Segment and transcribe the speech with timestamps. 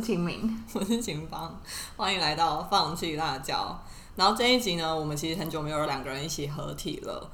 [0.00, 1.60] 秦明，我是秦芳，
[1.96, 3.78] 欢迎来到放弃辣椒。
[4.16, 7.30] 然后这一集呢，我们其实很久没有两个人一起合体了，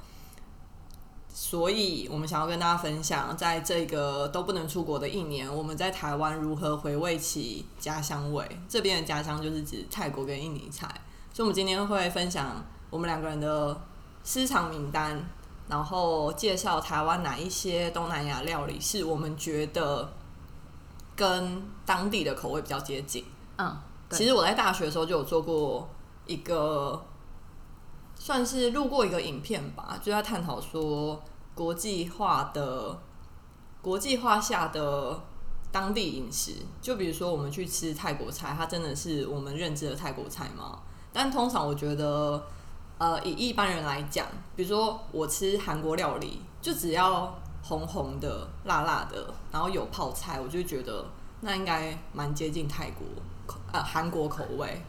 [1.33, 8.45] 所以我们想要跟大家分享，在这个都不能出国的一年，我们在台湾如何回味起家乡味。
[8.67, 10.87] 这边的家乡就是指泰国跟印尼菜，
[11.33, 13.81] 所以我们今天会分享我们两个人的
[14.23, 15.25] 私藏名单，
[15.67, 20.13] 然后介绍台湾哪一些东南亚料理是我们觉得
[21.17, 23.25] 跟当地的口味比较接近。
[23.57, 23.75] 嗯，
[24.11, 25.89] 其实我在大学的时候就有做过
[26.27, 27.03] 一个，
[28.15, 31.21] 算是录过一个影片吧，就在探讨说
[31.55, 32.99] 国际化的
[33.81, 35.19] 国际化下的
[35.71, 36.53] 当地饮食。
[36.81, 40.79] 就比如说我们去吃泰国菜，它真的是我们认知的泰国菜吗？
[41.11, 42.45] 但通常我觉得，
[42.99, 51.03] 呃，以一般人来讲，比如说我吃韩国料理，就只要红红的、辣辣的，然后有泡菜，我就觉得
[51.41, 53.05] 那应该蛮接近泰国
[53.45, 54.81] 口呃韩国口味。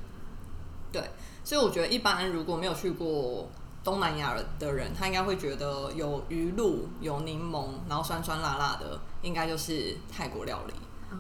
[0.91, 1.03] 对，
[1.45, 3.49] 所以我觉得一般如果没有去过
[3.85, 10.75] 东南亚的人，他应该会觉得有鱼露、有柠檬，然后酸酸辣辣的，应该就是泰国料理。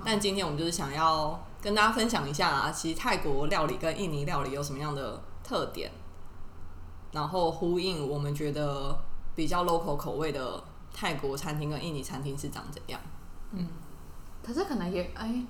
[0.04, 5.90] 但今天我们就是想要跟大家分享一下啊，其实泰国料理跟印尼料理有什么样的特点，
[7.12, 8.98] 然后呼应我们觉得
[9.34, 13.00] 比较 local 口味的泰国餐厅跟印尼餐厅是长怎样。
[14.44, 15.42] 可是可能也哎，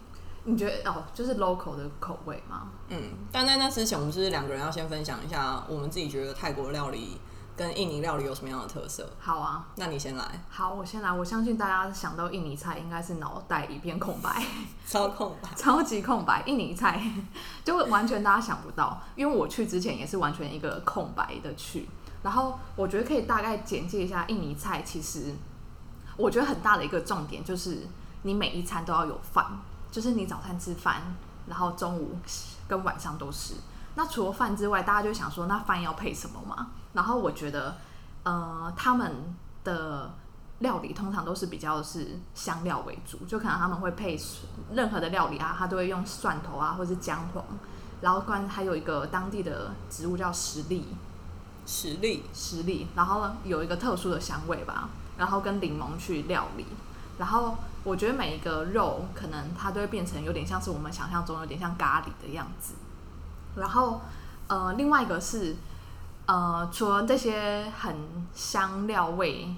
[0.44, 2.69] 你觉得哦，就是 local 的口味吗？
[2.89, 3.00] 嗯，
[3.31, 7.20] 但在那之前，我们是两个人要先分享一下我们自己觉得泰国料理
[7.56, 9.09] 跟印尼料理有什么样的特色。
[9.19, 11.12] 好啊，那你先来，好，我先来。
[11.12, 14.42] 我相信大家想到印尼菜，应该是脑袋一片空白，
[14.86, 15.48] 超空白。
[15.56, 16.42] 超级空白。
[16.47, 17.03] 印尼菜
[17.64, 21.88] 就完全大家想不到，因为我去之前也是完全一个空白的去。
[22.22, 25.34] 然后我觉得可以大概简介一下印尼菜，其实
[26.16, 27.87] 我觉得很大的一个重点就是
[28.22, 29.46] 你每一餐都要有饭，
[29.90, 31.02] 就是你早餐吃饭，
[31.46, 32.18] 然后中午
[32.66, 33.54] 跟晚上都是。
[33.94, 36.68] 那除了饭之外，大家就想说，那饭要配什么嘛？
[36.92, 37.76] 然后我觉得，
[38.22, 39.34] 呃，他们
[39.64, 40.10] 的
[40.60, 44.18] 料理通常都是比较是香料为主，就可能他们会配
[44.72, 47.44] 任何的料理啊，他都会用蒜头啊，或是姜黄，
[48.00, 50.86] 然后关还有一个当地的植物叫石栗，
[51.66, 56.66] 石栗，石栗，然后呢有一个特殊的香味吧，然后跟柠檬去料理，
[57.18, 57.56] 然后
[57.88, 62.75] 我觉得每一个肉可能它都会变成有点像是我们想象中有点像咖喱的样子，
[63.56, 64.03] 然后
[64.47, 65.56] 呃另外一个是
[66.27, 67.97] 呃除了这些很
[68.34, 69.54] 香料味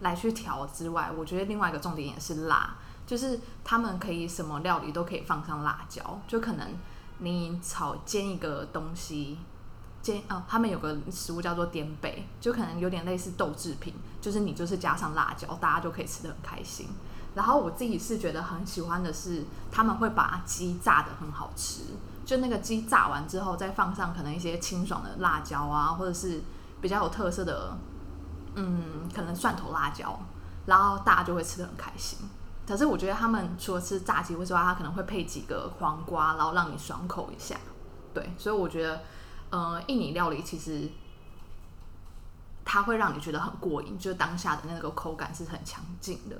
[0.00, 2.76] 来去调之外，我觉得另外一个重点也是辣，
[3.08, 6.68] 就是他们可以什么料理都可以放上辣椒，就可能
[7.18, 9.38] 你炒煎一个东西。
[10.00, 16.88] 煎呃，他们有个食物叫做颠贝，就可能有点类似豆制品，就是你就是加上辣椒，大家就可以吃的很开心。
[17.34, 21.82] 然后我自己是觉得很喜欢的是，他们会把鸡炸的很好吃，
[22.24, 26.40] 就那个鸡炸完之后，再放上可能一些清爽的辣椒啊，或者是
[26.80, 27.76] 比较有特色的，
[28.54, 30.18] 嗯，可能蒜头辣椒，
[30.66, 32.18] 然后大家就会吃的很开心。
[32.66, 37.56] 可是我觉得他们除了吃炸鸡之外，他可能会配几个黄瓜，然后让你爽口一下。
[38.12, 39.00] 对，所以我觉得。
[39.50, 40.90] 呃，印尼料理其实
[42.64, 46.36] 它会让你觉得很过瘾，就当下的那个口感是很强劲的。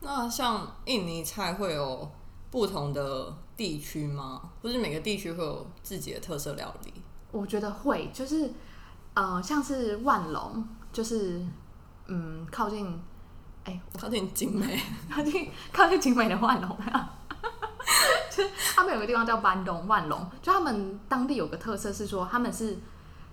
[0.00, 2.10] 那像印尼菜会有
[2.50, 4.40] 不同的地区吗？
[4.62, 6.92] 不是每个地区会有自己的特色料理？
[7.30, 8.50] 我觉得会，就是
[9.14, 11.40] 呃，像是万隆，就是
[12.06, 13.00] 嗯，靠近
[13.64, 14.80] 哎，靠近景美，
[15.12, 17.16] 靠近靠近景美的万隆啊。
[18.30, 22.78] 就是他们有个地方叫班东万隆，就他们当地有个特色是说，他们是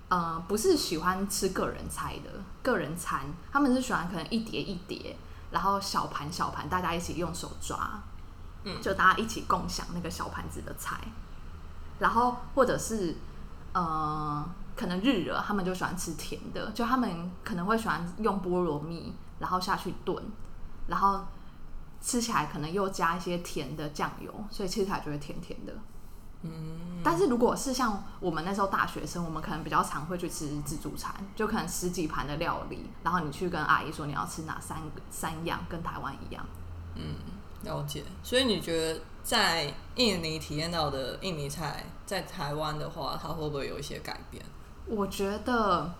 [0.09, 5.15] 呃不是喜欢吃个人菜的个人餐，他们是喜欢可能一碟一碟，
[5.57, 7.99] 然后小盘小盘，大家一起用手抓，
[8.63, 10.99] 嗯就大家一起共享那个小盘子的菜，
[11.97, 13.15] 然后或者是
[13.73, 20.23] 呃可能日惹他们就喜欢吃甜的，就他们可能会喜欢用菠萝蜜，然后下去炖，
[20.85, 21.25] 然后。
[21.99, 25.73] 吃起来可能又加一些甜的酱油，所以吃起来就会甜甜的。
[26.43, 36.45] 嗯，但是如果是像我们那时候大学生，我们可能比较常会去吃自助餐，就可能十几盘的料理，然后你去跟阿姨说你要吃哪三个三样，跟台湾一样。
[36.95, 37.15] 嗯，
[37.63, 38.03] 了解。
[38.23, 44.43] 所以你觉得在印尼体验到的印尼菜，在台湾的话，它会不会有一些改变？
[44.85, 45.93] 我觉得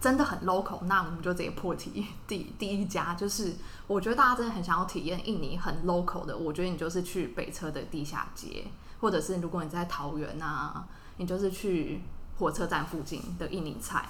[0.00, 2.06] 真的很 local，那我们就直接破题。
[2.26, 3.54] 第第一家就是，
[3.86, 8.66] 我觉得大家真的很想要体验印尼很 local 的，我觉得你就是去北车的地下街，
[9.00, 10.84] 或者是如果你在桃园啊，
[11.16, 12.02] 你就是去
[12.38, 14.04] 火车站附近的印尼菜。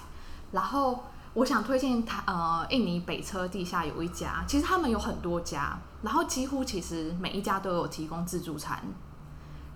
[0.51, 1.03] 然后
[1.33, 8.83] 我想推荐他呃，印尼北车地下有一家，其实他们有很多家，然后几乎其实每一家都有提供自助餐。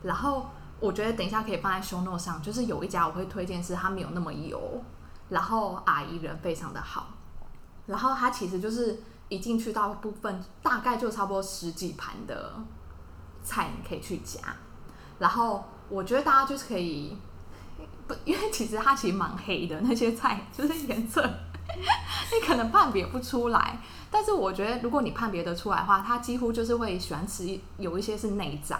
[0.03, 0.47] 然后
[0.79, 4.83] 我觉得等一下可以放在 show note 上，就是有一家我会推荐是它没有那么油，
[5.29, 7.07] 然后阿姨人非常的好，
[7.85, 12.53] 然后它其实就是一进去大部分大概就差不多十几盘的
[13.41, 14.39] 菜你可以去夹，
[15.19, 17.17] 然后我觉得大家就是可以。
[18.07, 21.27] 不，因为其实它其实蛮黑的，那些菜就是颜色，
[21.67, 23.79] 你可能判别不出来。
[24.11, 28.79] 但是我觉得，如果你判别得出来的话，它几乎就是会喜欢吃有一些是内脏，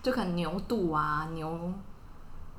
[0.00, 1.72] 就可能牛肚啊、牛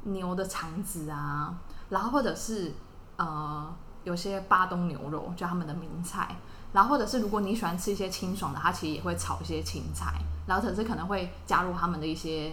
[0.04, 1.56] 牛的肠子啊，
[1.88, 2.74] 然后或者是
[3.16, 3.74] 呃
[4.04, 6.36] 有些巴东牛肉，就他们的名菜。
[6.74, 10.12] 然后或者是如果你喜欢吃一些清爽的，它其实也会炒一些青菜，
[10.45, 12.51] 然后或者是可能会加入他们的一些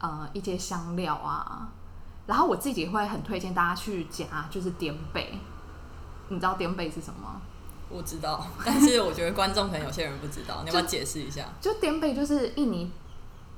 [0.00, 1.68] 呃一些香料啊。
[2.26, 5.38] 然后我自己会很推荐大家去夹，就是点贝。
[6.28, 7.40] 你知道点贝是什么吗？
[7.88, 11.44] 我知道，但是我觉得观众可能有些人不知道，你要不要解释一下？
[11.60, 12.92] 就点贝就是印尼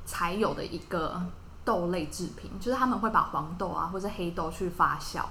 [0.06, 1.20] 才有的一个
[1.66, 5.22] 豆类制品，就是他们会把黄豆啊或者黑豆去发酵，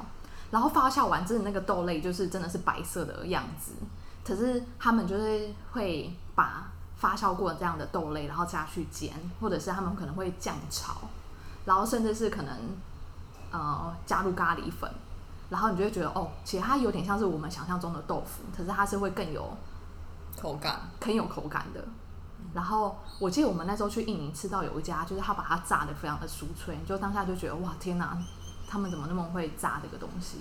[0.52, 3.72] 然后发酵完之后那个豆类就是真的是白色的样子。
[4.24, 6.71] 可是他们就是会把
[7.02, 9.12] 发酵过这样的豆类，然后加去煎，
[9.42, 11.02] 或者是他们可能会酱炒，
[11.66, 12.56] 然后甚至是可能。
[13.54, 14.90] 呃，加入咖喱粉，
[15.50, 19.46] 然后你就会觉得哦，其实它有点像是我们想象中的豆腐，可是它是会更有
[20.42, 21.84] 口感，很有口感的。
[22.54, 28.18] 然后我记得我们那时候去印尼吃到有一家，就是他把它炸的非常的酥脆，就当下就觉得哇天哪，
[28.70, 30.38] 他们怎么那么会炸这个东西？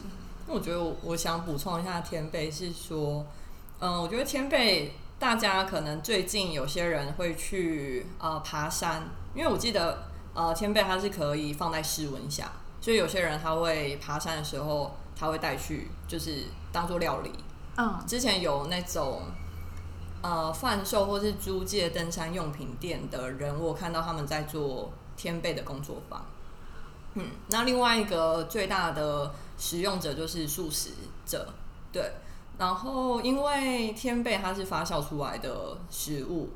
[0.46, 3.26] 那我觉得我想补充一下天贝是说，
[3.80, 9.02] 嗯，我觉得天贝大家可能最近有些人会去呃爬山，
[9.34, 12.50] 因为我记得呃天贝它是可以放在室温下。
[12.80, 17.30] 所以有些人他会爬山的时候，他会带去，就是当做料理。
[17.76, 19.24] 嗯，之前有那种
[20.22, 26.24] 呃贩售或是租借登山用品店的人，我看到他们在做天贝的工作坊。
[27.16, 30.88] 嗯，那另外一个最大的使用者就是素食
[31.26, 31.52] 者，
[31.92, 32.10] 对。
[32.60, 36.50] 然后因为天贝它是发酵出来的食物，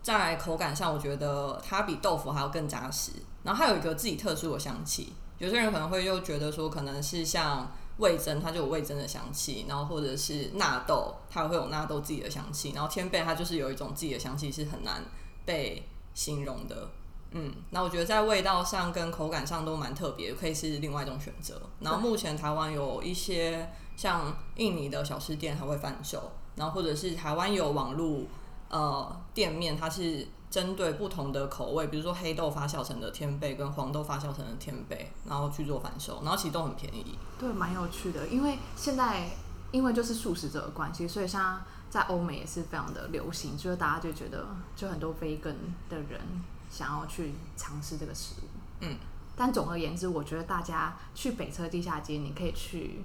[0.00, 3.10] 在口感上我觉得它比豆腐还要更扎实，
[3.42, 5.12] 然后还有一个自己特殊的香气。
[5.38, 15.02] 有些人可能会又觉得说，可能是像味增，它就有味增的香气，然后或者是纳豆，它会有纳豆自己的香气，然后天贝它就是有一种自己的香气，是很难
[15.44, 16.88] 被形容的。
[17.32, 21.60] 嗯，那我觉得在味道上跟口感上都蛮特别，可以是另外一种选择。
[21.80, 23.68] 然后目前台湾有一些
[24.00, 28.22] 像印尼的小吃店还会贩售，然后或者是台湾有网络
[28.70, 30.26] 呃店面，它是。
[30.50, 37.16] 针对不同的口味，比如说黑豆发酵成的天贝跟黄豆发酵成的天贝，然后去做贩售，然后其实都很便宜。
[37.38, 38.26] 对，蛮有趣的。
[38.26, 39.30] 因为现在
[39.70, 44.44] 因为就是素食者的关系，所以像在欧美也是非常的流行，就是大家就觉得
[44.74, 45.54] 就很多 vegan
[45.88, 46.20] 的人
[46.68, 48.48] 想要去尝试这个食物。
[48.80, 48.96] 嗯。
[49.36, 53.04] 但总而言之，我觉得大家去北车地下街，你可以去，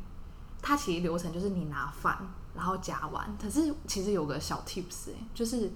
[0.66, 2.18] 它其实流程就是你拿饭
[2.56, 5.72] 然后夹完，可是其实有个小 tips 哎，就是。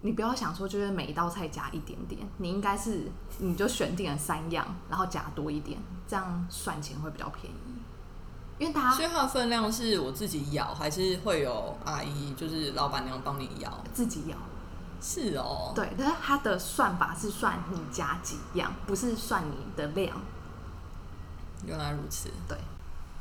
[0.00, 7.58] 你不要想说，就是每一道菜加一点点，你应该是你就选定了三样，然后夹多一点，这样算钱会比较便宜。
[8.58, 13.68] 因为它所以它的分量是我自己舀，还是会有阿姨，就是老板娘帮你舀？
[13.92, 14.36] 自己舀。
[15.00, 15.72] 是哦。
[15.74, 20.16] 对，但是它的算法是算你加几样，不是算你的量。
[21.66, 22.30] 原来如此。
[22.46, 22.56] 对。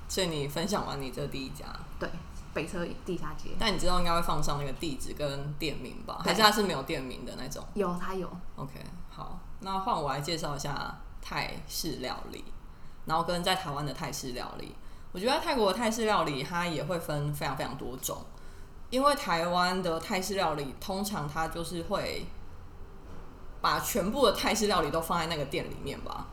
[0.08, 1.66] 所以你分享完你这第一家。
[2.00, 2.10] 对。
[2.54, 6.20] 北车地下街，但你知道应该会放上那个地址跟店名吧？
[6.24, 7.64] 还是它是没有店名的那种？
[7.76, 8.28] 有，它有。
[8.56, 12.44] OK，好，那换我来介绍一下泰式料理，
[13.06, 14.74] 然后跟在台湾的泰式料理。
[15.12, 18.26] 我觉得泰国的泰式料理它也会分非常非常多种，
[18.90, 22.26] 因为台湾的泰式料理通常它就是会
[23.62, 26.26] 把全部的泰式料理都放在那个店里面吧。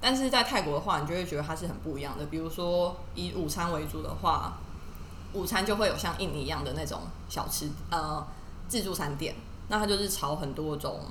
[0.00, 2.26] 但是在泰国的话，你就会觉得它是很不一样的。
[2.26, 4.58] 比如说以午餐为主的话。
[5.34, 8.26] 午餐就会有像印尼一样的那种小吃，呃，
[8.66, 9.36] 自助餐店。
[9.68, 11.02] 那它就是炒很多种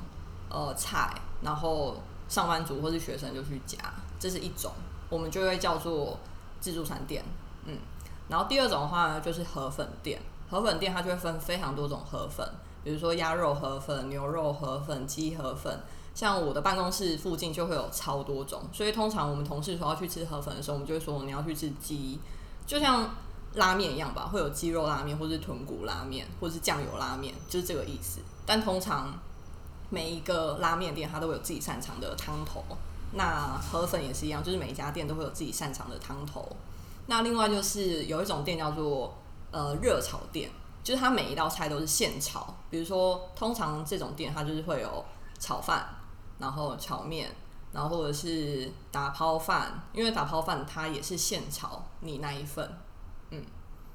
[0.50, 1.14] 呃菜，
[1.44, 1.96] 然后
[2.28, 3.78] 上班族或是学生就去夹，
[4.20, 4.72] 这是一种，
[5.08, 6.18] 我们就会叫做
[6.60, 7.24] 自助餐店。
[7.66, 7.78] 嗯，
[8.28, 10.20] 然后第二种的话呢，就是河粉店。
[10.50, 12.44] 河粉店它就会分非常多种河粉，
[12.84, 15.80] 比如说鸭肉河粉、牛肉河粉、鸡河粉。
[16.18, 22.20] 像我的办公室附近就会有超多种，所以通常我们同事说要去吃河粉的时候，我们就会说你要去吃鸡，
[22.66, 23.08] 就像。
[23.54, 28.20] 拉面一样吧，会有鸡肉拉面，或是豚骨拉面，或是酱油拉面，就是这个意思。
[28.46, 29.12] 但通常
[29.90, 32.64] 每一个拉面店它都有自己擅长的汤头，
[33.14, 36.48] 那河粉也是一样，就是每一家店都会有自己擅长的汤头。
[37.08, 39.18] 那另外就是有一种店叫做
[39.50, 40.52] 呃热炒店，
[40.84, 42.54] 就是它每一道菜都是现炒。
[42.70, 45.04] 比如说，通常这种店它就是会有
[45.40, 45.88] 炒饭，
[46.40, 47.34] 然后炒面，
[47.72, 52.78] 然后或者是打抛饭，因为打抛饭它也是现炒你那一份，
[53.32, 53.44] 嗯，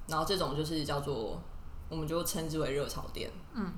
[0.06, 1.40] 然后这种就是叫做
[1.88, 3.72] 我们就称之为热炒店，嗯，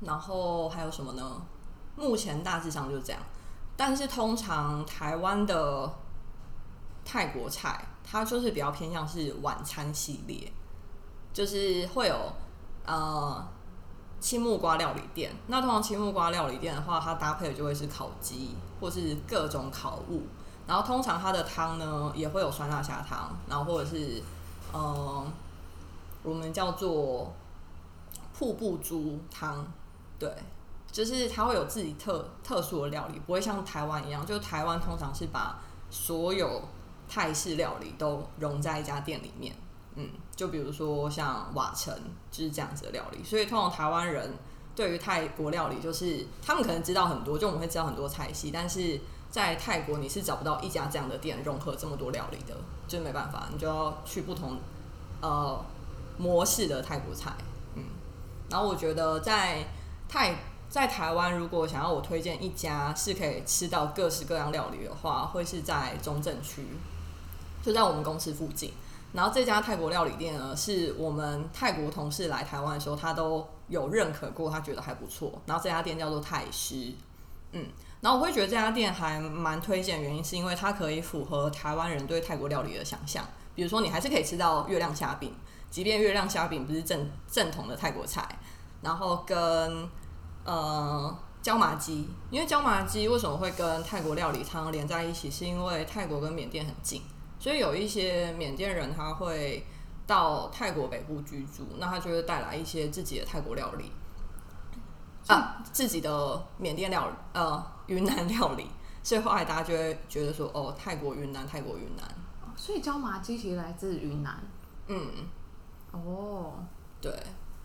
[0.00, 1.42] 然后还有什么呢？
[1.96, 3.20] 目前大致上就是这样，
[3.76, 5.92] 但是通常台湾的
[7.04, 10.50] 泰国菜，它就是比较偏向是晚餐系列，
[11.32, 12.32] 就是会有
[12.86, 13.46] 呃
[14.22, 15.30] 青木瓜料理店。
[15.48, 20.22] 那通常青木瓜料理店的话，它搭配的就会是烤鸡或是各种烤物，
[20.66, 24.22] 然后通常它的汤呢也会有酸辣虾汤，然后或者是
[24.72, 25.26] 呃
[26.22, 27.34] 我们叫做
[28.38, 29.66] 瀑布猪汤，
[30.18, 30.32] 对。
[30.92, 36.60] 就是它会有自己特特殊的料理，不会像台湾一样，就台湾通常是把所有
[37.08, 39.56] 泰式料理都融在一家店里面，
[39.94, 41.94] 嗯，就比如说像瓦城
[42.30, 44.34] 就是这样子的料理，所以通常台湾人
[44.74, 52.56] 对于泰国料理，就是他们可能知道很多，就我们会知道很多菜系，但是在泰国你是找不到一家这样的店融合这么多料理的，
[52.88, 54.58] 就没办法，你就要去不同
[55.20, 55.64] 呃
[56.18, 57.32] 模式的泰国菜，
[57.76, 57.84] 嗯，
[58.50, 59.66] 然后我觉得在
[60.08, 60.36] 泰。
[60.72, 66.66] 在台湾，如果想要我推荐一家是可以吃到各式各样料理的话，会是在中正区，
[67.62, 68.72] 就在我们公司附近。
[69.12, 75.40] 然后这家泰国料理店呢，是我们泰国同事来台湾的时候，他都有认可过，他觉得还不错。
[75.46, 76.92] 然后这家店叫做泰师，
[77.52, 77.66] 嗯，
[78.00, 83.24] 然后我会觉得这家店还蛮推荐，原因是因为它可以符合台湾人对泰国料理的想象。
[83.54, 85.34] 比如说，你还是可以吃到月亮虾饼，
[85.70, 88.26] 即便月亮虾饼不是正正统的泰国菜，
[88.80, 89.86] 然后跟
[90.44, 95.30] 呃，椒麻鸡，因为椒麻鸡为什么会跟泰国料理汤连在一起？
[95.30, 97.02] 是因为泰国跟缅甸很近，
[97.42, 99.66] 所以有一些缅甸人他会
[100.06, 103.90] 到泰国北部居住，那他就会带来一些自己的泰国料理
[105.26, 108.68] 啊，自己的缅甸料呃云南料理，
[109.02, 112.08] 所以后来大家就会觉得说，哦，泰国云南，泰国云南，
[112.54, 114.40] 所以椒麻鸡其实来自云南，
[114.86, 115.10] 嗯，
[115.90, 116.52] 哦，
[117.00, 117.12] 对。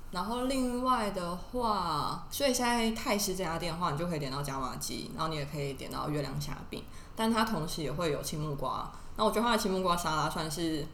[0.09, 6.83] 然后另外的话，所以现在泰式这家店的话，你就可以点到椒麻鸡，然后你也可以点到月亮虾饼，
[7.15, 8.91] 但它同时也会有青木瓜。
[9.17, 10.87] 那我觉得它的青木瓜沙拉算是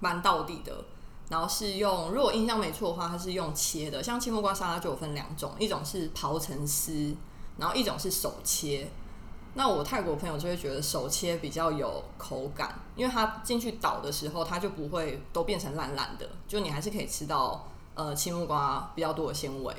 [0.00, 0.84] 蛮到底的。
[1.28, 4.02] 然后是用，如果印象没错的话，它是用切的。
[4.02, 7.14] 像青木瓜沙拉就有分两种，一种是刨成丝，
[7.56, 8.90] 然后一种是手切。
[9.54, 17.68] 那我泰国朋友就会觉得手切比较有口感，因为它进去捣的时候，它就不会都变成烂烂的，就你还是可以吃到。
[17.96, 19.72] 呃，青木瓜比较多的纤维，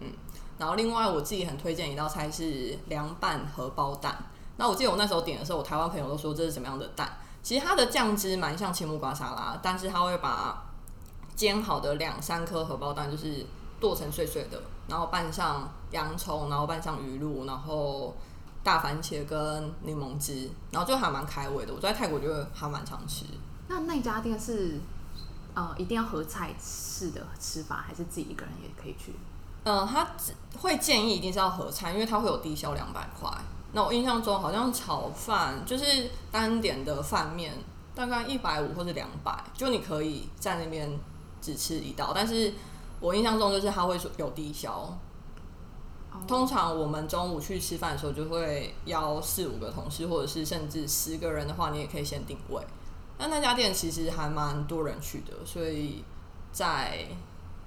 [0.00, 0.12] 嗯，
[0.58, 4.31] 然后另外我自己很推荐一道菜是凉拌荷包蛋。
[4.62, 7.10] 那我记得我那时候点的时候，我台湾朋友都说这是什么样的蛋？
[7.42, 10.62] 其实它的酱汁蛮像青木瓜沙拉，但是它会把
[11.34, 13.44] 煎好的两三颗荷包蛋就是
[13.80, 18.14] 剁成碎碎的，然后拌上洋葱，然后拌上鱼露，然后
[18.62, 21.74] 大番茄跟柠檬汁，然后就还蛮开胃的。
[21.74, 23.24] 我在泰国就还蛮常吃。
[23.66, 24.80] 那那家店是？
[25.54, 29.12] 呃，一定要合菜式的吃法，还是自己一个人也可以去？
[29.64, 30.08] 嗯，他
[30.58, 33.30] 会建议一定是要合菜，因为它会有低消两百块。
[33.72, 37.52] 那我印象中好像炒饭就是单点的饭面，
[37.94, 40.90] 大概一百五或者两百，就你可以在那边
[41.40, 42.12] 只吃一道。
[42.14, 42.52] 但是
[43.00, 44.96] 我印象中就是他会说有低消。
[46.28, 52.62] 通常我们中午去吃饭的时候，就会邀四五个同事，或者是甚至十个人的话，你也可以先定位。
[53.18, 56.04] 那那家店其实还蛮多人去的，所以
[56.52, 57.06] 在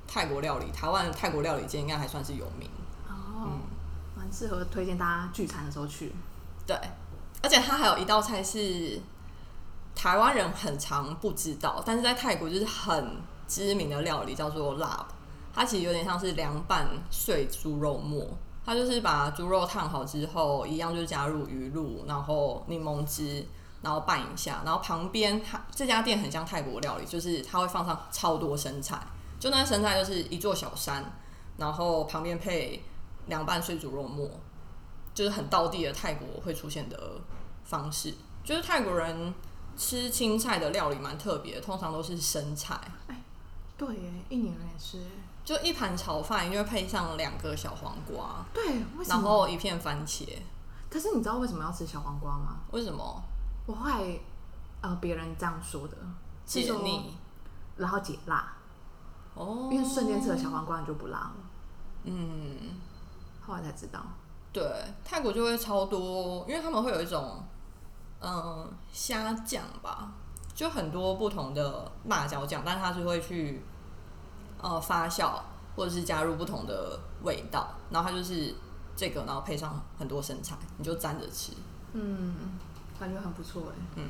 [0.07, 2.69] 泰国料理，台湾泰国料理界应该还算是有名
[3.09, 3.57] 哦，蛮
[4.35, 6.13] 适合推荐大家聚餐的时候去。
[6.67, 6.75] 对，
[7.41, 8.99] 而且它还有一道菜是
[9.95, 15.07] 台湾人很常不知道，但是在泰国就是很知名的料理，叫做辣。
[15.53, 18.27] 它其实有点像是凉拌碎猪肉末，
[18.65, 23.45] 它就是把猪肉烫好之后，一样就是加入鱼露，然后柠檬汁。
[23.81, 28.99] 然后拌一下，然后旁边它这家店很像泰国料理，就是它会放上超多生菜，
[29.39, 31.05] 就那生菜就是一座小山，
[31.57, 32.83] 然后旁边配
[33.27, 34.29] 凉拌水煮肉末，
[35.13, 37.21] 就是很道地的泰国会出现的
[37.63, 38.13] 方式。
[38.43, 39.33] 就是泰国人
[39.75, 42.79] 吃青菜的料理蛮特别，通常都是生菜。
[43.07, 43.23] 哎，
[43.77, 45.01] 对耶，印尼人也是，
[45.43, 50.25] 就一盘炒饭，就会配上两个小黄瓜，对，然后一片番茄。
[50.89, 52.57] 可是你知道为什么要吃小黄瓜吗？
[52.71, 53.23] 为什么？
[53.65, 54.21] 我会
[54.81, 55.97] 呃，别人这样说的，
[56.45, 57.15] 解腻，
[57.77, 58.53] 然后解辣，
[59.33, 61.35] 哦，因为瞬间吃了小黄瓜你就不辣了，
[62.03, 62.55] 嗯，
[63.45, 64.01] 后来才知道，
[64.51, 64.63] 对，
[65.03, 67.43] 泰国就会超多，因为他们会有一种
[68.21, 70.11] 嗯虾酱吧，
[70.53, 73.63] 就很多不同的辣椒酱，但是它是会去
[74.61, 75.39] 呃发酵
[75.75, 78.55] 或者是加入不同的味道，然后它就是
[78.95, 81.51] 这个，然后配上很多生菜，你就沾着吃。
[81.93, 82.35] 嗯，
[82.99, 83.75] 感觉很不错哎。
[83.95, 84.09] 嗯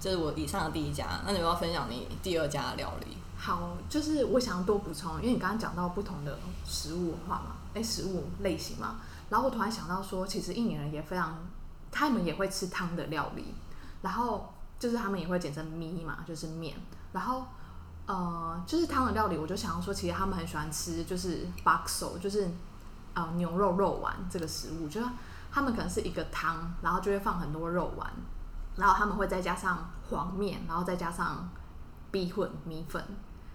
[0.00, 3.16] 这是我以上的第一家，那你要分享你第二家的料理？
[3.38, 8.96] 好，就是我想要多补充，因为你刚刚讲到不同的食物文化嘛，哎，食物类型嘛，
[9.28, 11.36] 然后我突然想到说，其实印尼人也非常，
[11.90, 13.52] 他们也会吃汤的料理，
[14.00, 16.76] 然后就是他们也会简称米嘛，就是面，
[17.12, 17.44] 然后
[18.06, 22.48] 呃，就是汤的料理，我就想要说，其实他们很喜欢吃就是 bakso，就是
[23.14, 25.06] 呃牛肉肉丸这个食物，就是
[25.50, 28.08] 他们可能是一个汤，然后就会放很多肉丸，
[28.76, 31.48] 然后他们会再加上黄面，然后再加上
[32.12, 33.02] 米混米粉。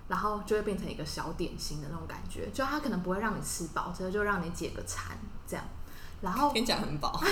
[0.09, 5.15] 然后就会变成一个小点心的那种感觉，就它可能不会让你吃饱，只是就让你解个馋
[5.47, 5.63] 这样。
[6.19, 7.21] 然后听起来很饱，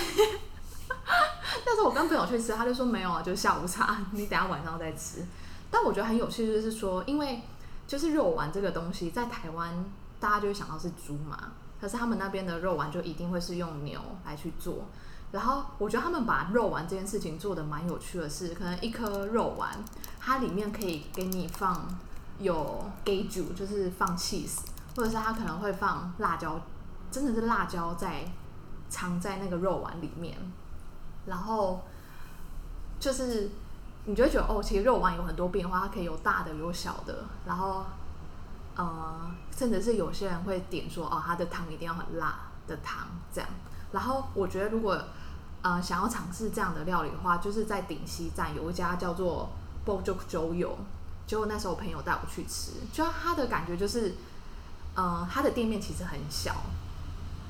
[1.65, 5.25] 但是我跟朋友去吃，他就说没有啊，就是下午茶，你等下晚上再吃。
[5.69, 7.41] 但我觉得很有趣，就是说，因为
[7.85, 9.83] 就是肉丸这个东西，在台湾
[10.19, 14.85] 大家就会想到是猪嘛，可是他们那边的肉丸就一定会是用牛来去做。
[15.31, 19.83] 然后我觉得他们把肉丸这件事情做的蛮有趣的是，可能一颗肉丸，
[20.21, 21.87] 它里面可以给你放。
[22.39, 24.59] 有给煮，就是放 cheese，
[24.95, 26.59] 或者是他可能会放辣椒，
[27.09, 28.23] 真的是辣椒在
[28.89, 30.37] 藏在那个肉丸里面，
[31.25, 31.81] 然后
[32.99, 33.49] 就是
[34.05, 37.83] 你就会觉得哦，其实肉丸有很多变化，它可以有大的有小的，然后
[38.75, 43.49] 呃，甚至是有些人会点说哦，它的汤一定要很辣的汤这样，
[43.91, 44.97] 然后我觉得如果
[45.63, 49.49] 呃想要尝试这样的料理的话，就是在顶溪站有一家叫做
[49.85, 50.77] Bojo 粥油。
[51.27, 54.15] 结果那时候我朋友带我去吃，就他的感觉就是，
[54.95, 56.55] 呃，他的店面其实很小，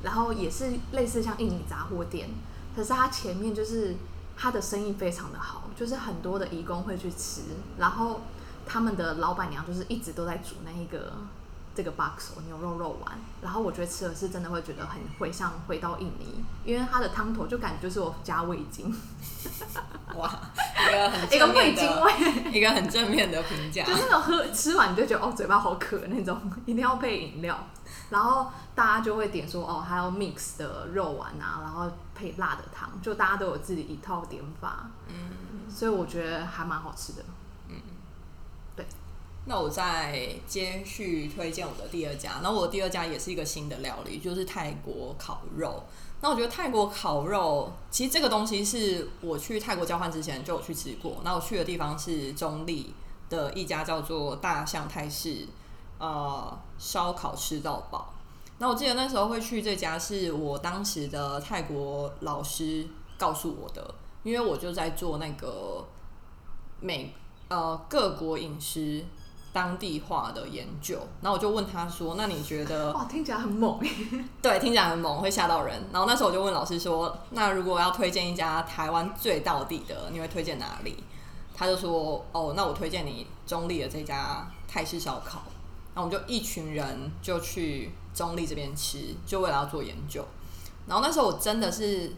[0.04, 2.30] 然后也是类似像印尼杂货店，
[2.76, 3.96] 可是他前面就是
[4.36, 7.42] 他的生意非常的好，就是很多的义工会去吃，
[7.78, 8.22] 然后
[8.66, 11.14] 他们的老板娘就是一直都在煮那一个。
[11.78, 18.92] 这个 box 牛肉肉丸，然后我觉得吃的是真的会觉得很回像回到印尼，因为它的汤头就感觉就是我加味精，
[20.16, 20.28] 哇，
[20.90, 27.56] 一个很 一个味精味，一个很正面的评价， 就那种喝吃完你就觉得哦嘴巴好渴那种，一定要配饮料，
[28.10, 37.24] 然后大家就会点说哦还有 mix 的肉丸啊，然后配辣的汤，就大家都有自己一套点法，嗯，所以我觉得还蛮好吃的。
[39.50, 45.84] 那我再接续推荐我的第二家，那我第二家也是一个新的料理，就是泰国烤肉。
[46.20, 51.22] 那我觉得泰国烤肉，其实这个东西是我去泰国交换之前就有去吃过。
[51.24, 52.94] 那我去的地方是中立
[53.30, 55.48] 的一家叫做大象泰式
[55.98, 58.14] 呃烧烤吃到饱。
[58.58, 62.86] 那我记得那时候会去这家，是我当时的泰国老师
[63.18, 65.86] 告诉我的，因为我就在做那个
[66.82, 67.14] 美
[67.48, 69.06] 呃各国饮食。
[69.58, 73.80] 当地化的研究，然后我就问他说：“那你觉得？”哇，听起来很猛
[74.40, 75.84] 对，听起来很猛，会吓到人。
[75.92, 81.04] 然后那时候我就问老师说：“那如果要推荐一家台湾最到地的，你会推荐哪里？”
[81.58, 85.42] 他就说：“哦，那我推荐你中立的这家泰式烧烤。”
[85.96, 90.24] 然后我们就一群人就去中立这边吃，就为了要做研究。
[90.86, 92.14] 然后那时候我真的是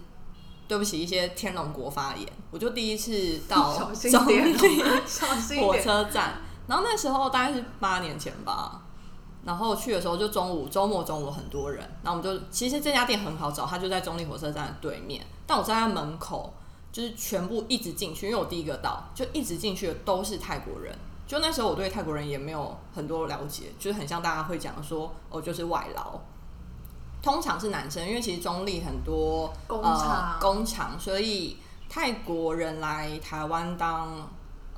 [0.68, 3.74] 对不起一些天龙国发言，我就第一次到
[4.12, 6.42] 中立火车站。
[6.70, 8.80] 然后那时候大概是八年前吧，
[9.44, 15.26] 然后去的时候就中午周末中午很多人，然后我们就其实这家店很好找，它就在中立火车站的对面。
[15.48, 16.54] 但我在它门口
[16.92, 20.96] 就是全部一直进去，因为我第一个到，就一直进去的都是泰国人。
[21.26, 26.20] 就那时候我对泰国人也没有很多了解，就是很像大家会讲说哦，就是外劳，
[27.24, 31.58] 通常是男生，因为其实中立很多工厂，工厂，所以
[31.90, 34.30] 泰国人来台湾当。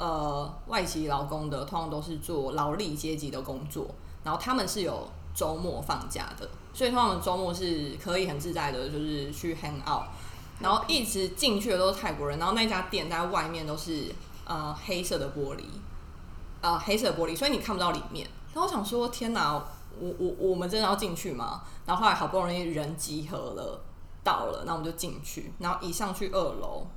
[0.02, 3.86] 呃，外籍劳工的通常都是做劳力阶级的工作，
[4.24, 10.06] 然后他们是有周末放假的，所以他们周末是可以很自在的，就是去 hang out。
[10.60, 14.06] 然后一直进去的都是泰国人，然后那家店在外面都是
[14.46, 15.66] 呃黑色的玻璃，
[16.62, 18.28] 呃黑色的玻璃，所以你看不到里面。
[18.56, 19.54] 然后我想说，天哪，
[20.00, 21.62] 我我我们真的要进去吗？
[21.86, 23.80] 然后后来好不容易人集合了，
[24.24, 26.88] 到了，那我们就进去，然后一上去二楼，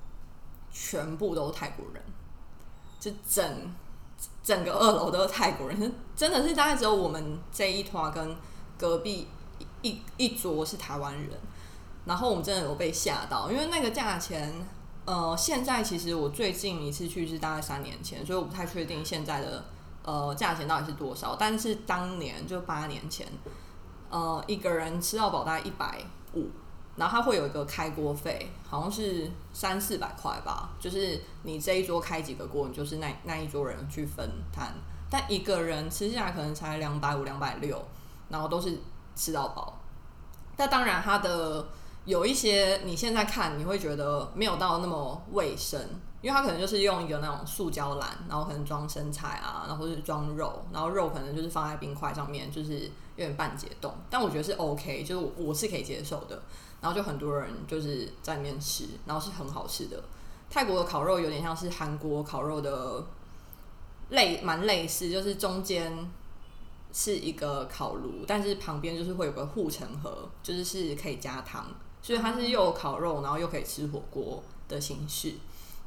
[0.73, 2.03] 全部都是泰国人。
[3.05, 3.73] 就整
[4.43, 8.35] 整个二楼都是泰国人，真的是大概只有我们这一团跟
[8.79, 9.29] 隔壁
[9.83, 11.31] 一一桌是台湾人。
[12.07, 14.53] 然后我们真的有被吓到，因为那个价钱，
[15.05, 19.65] 呃，现在其实我最近一次去是大概三年前，所以我不太确定现在的
[20.03, 21.37] 呃价钱到底是多少。
[21.37, 23.27] 但是当年就八年前，
[24.11, 26.03] 呃，一个人吃到饱大概一百
[26.35, 26.49] 五，
[26.97, 34.73] 然后它会有一个开锅费，好像是三四百块吧，就是你这一桌开几个锅，你就是那那一桌人去分摊，
[35.11, 37.85] 但一个人吃下来可能才两百五、两百六，
[38.29, 38.79] 然后都是
[39.17, 39.81] 吃到饱。
[40.57, 41.67] 但当然，它的
[42.05, 45.81] 有一些你现在看你会觉得没有到那么卫生，
[46.21, 52.83] 因为它可能就是用一个那种塑胶篮，然后可能装生菜啊，然后是装肉，然后肉可能就是放在冰块上面，就是
[53.17, 53.93] 有点半解冻。
[54.09, 56.41] 但我觉得是 OK，就是我我是可以接受的。
[56.85, 60.05] 然后就很多人就是在里面吃，然后是很好吃的。
[60.51, 63.03] 泰国的烤肉有点像是韩国烤肉的
[64.11, 65.91] 类，蛮类似，就是中间
[66.93, 71.65] 是一个烤炉，但是旁边就是会有个护城河，就是是可以加汤，
[72.03, 75.33] 所以它是又烤肉，然后又可以吃火锅的形式。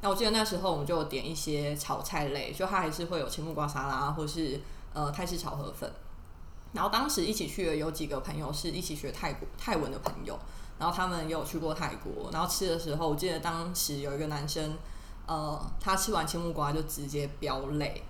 [0.00, 4.60] 那我记得那时候我们就有点一些炒菜类，就它还是会有青木瓜沙拉，或是
[4.92, 5.88] 呃泰式炒河粉。
[6.72, 10.36] 然后当时一起去的有几个朋友是一起学泰国泰文的朋友。
[10.78, 14.76] 然后他们也有去过泰国，然后吃的时候，我记得当时有一个男生，
[15.26, 18.04] 呃，他吃完青木瓜就直接飙泪，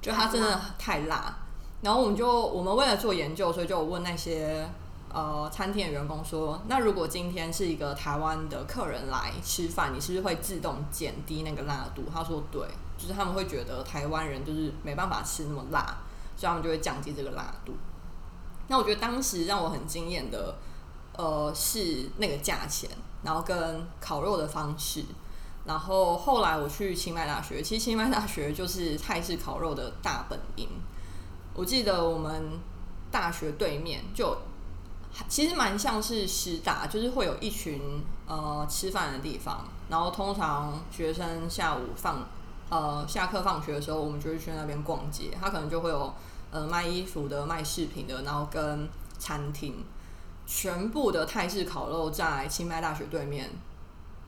[0.00, 1.34] 就他真的太辣。
[1.80, 4.68] 然后我们就我们为了做研究，所以就问那些
[5.12, 12.04] 呃餐厅的员工说，那如果今天是一个台湾的客人来吃饭，你是不是会自动减低那个辣度？
[12.14, 12.62] 他说对，
[12.96, 15.98] 就是他们会觉得台湾人就是没办法吃那么辣，
[16.36, 17.72] 所以他们就会降低这个辣度。
[18.68, 20.54] 那我觉得当时让我很惊艳的。
[21.14, 22.88] 呃，是那个价钱，
[23.22, 25.04] 然后跟烤肉的方式，
[25.66, 30.66] 然后后来我去清迈大学，其实清迈大学就是泰式烤肉的大本营。
[31.54, 32.58] 我记得我们
[33.10, 34.34] 大学对面就
[35.28, 42.26] 其实蛮像是师大，就是会有一群呃吃饭的地方，然后通常学生下午放
[42.70, 46.14] 呃下课放学的时候，我们就会去那边逛街，他可能就会有
[46.50, 49.84] 呃卖衣服的、卖饰品的，然后跟餐厅。
[50.46, 53.50] 全部的泰式烤肉在清迈大学对面，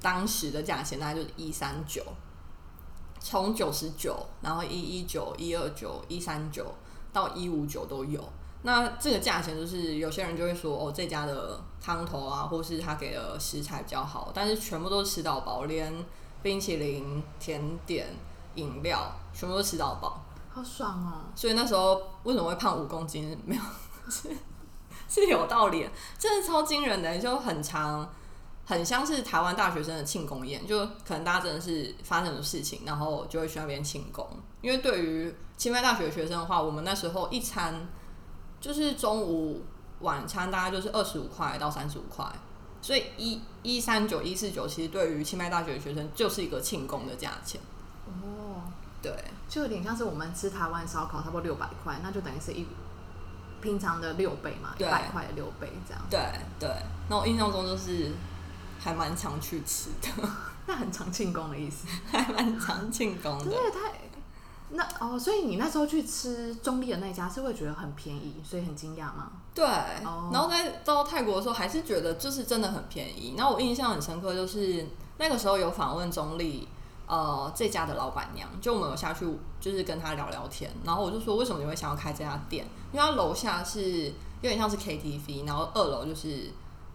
[0.01, 2.03] 当时的价钱大概就是一三九，
[3.21, 6.75] 从九十九，然后一一九、一二九、一三九
[7.13, 8.23] 到一五九都有。
[8.63, 15.93] 那这个价钱就是有些人就会说，哦，这家的汤头啊，或是他给的食材比较好，但是全部都吃到饱，连
[16.43, 18.09] 冰淇淋、甜点、
[18.55, 21.29] 饮料全部都吃到饱，好爽哦！
[21.35, 23.39] 所以那时候为什么会胖五公斤？
[23.45, 23.63] 没有。
[25.15, 28.13] 是有道理，真的超惊人的，就很长，
[28.65, 34.29] 很像是台湾大学生的庆功宴，就可能大家真的是发生的事情，然后就会去那边庆功。
[34.61, 37.87] 因为对于清迈大学学生的话，我们那时候一餐
[38.61, 39.63] 就是中午
[40.01, 42.27] 晚餐大概就是二十五块到三十五块，
[42.83, 47.61] 所以一一三九一四九其实对于清迈大学的学生就是一个庆功的价钱。
[48.07, 48.65] 哦，
[49.01, 49.13] 对，
[49.49, 52.67] 就有点像是我们吃台湾烧烤，差不多六百块，那就等于是一。
[53.65, 56.03] 平常的六倍嘛，一百块的六倍这样。
[56.11, 56.21] 对
[56.61, 56.71] 对，
[57.09, 58.13] 那我印象中就是
[58.79, 60.29] 还蛮常去吃的，
[60.69, 63.47] 那很常庆功的意思， 还蛮常庆功的。
[63.47, 63.93] 对，太
[64.71, 69.31] 那哦，所以你那时候去吃中立的那家是会觉得很便宜，所以很惊讶吗？
[69.55, 73.35] 对，然后在到泰国的时候还是觉得就是真的很便宜。
[73.37, 74.87] 那我印象很深刻，就是
[75.19, 76.69] 那个时候有访问中立。
[77.07, 79.27] 呃，这家的老板娘，就我们有下去，
[79.61, 82.67] 就是跟她聊聊天，然后我就说，为什么你会想要开这家店？
[82.93, 84.05] 因为她楼下是
[84.41, 86.51] 有点像是 KTV，然后二楼就是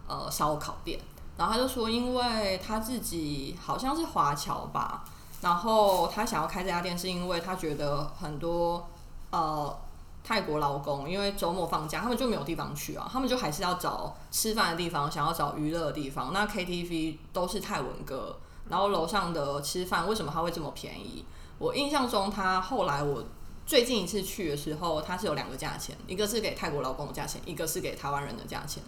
[0.08, 0.98] 呃烧烤店。
[1.36, 5.02] 然后他就说，因为他自己好像是华侨吧，
[5.40, 8.86] 然后他想要开这家店，是因为他觉得很多
[9.30, 9.74] 呃
[10.22, 16.30] 泰国劳工，因为周末放假，他们就没有地方去啊，他们就还是要找吃饭的地方，想要找娱乐的地方。
[16.34, 18.36] 那 KTV 都是泰文歌。
[18.70, 21.24] 然后楼上的吃饭为什么它会这么便宜？
[21.58, 23.24] 我印象中，它后来我
[23.66, 28.82] 最近一次去的时候，它是有两个价钱，一个是给泰国劳工的价钱，一个是给台湾人的价钱。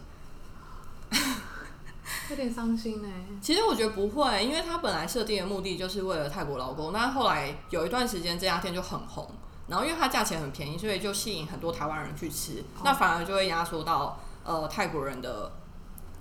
[2.30, 3.08] 有点伤心呢。
[3.42, 9.28] 其实我觉得不会，因为它本来设定的目的就是为了泰国劳工，但后来有一段时间这家店就很红，
[9.66, 15.52] 然后因为它价钱很便宜，所以就吸引很多台湾人去吃，那反而就会压缩到呃泰国人的。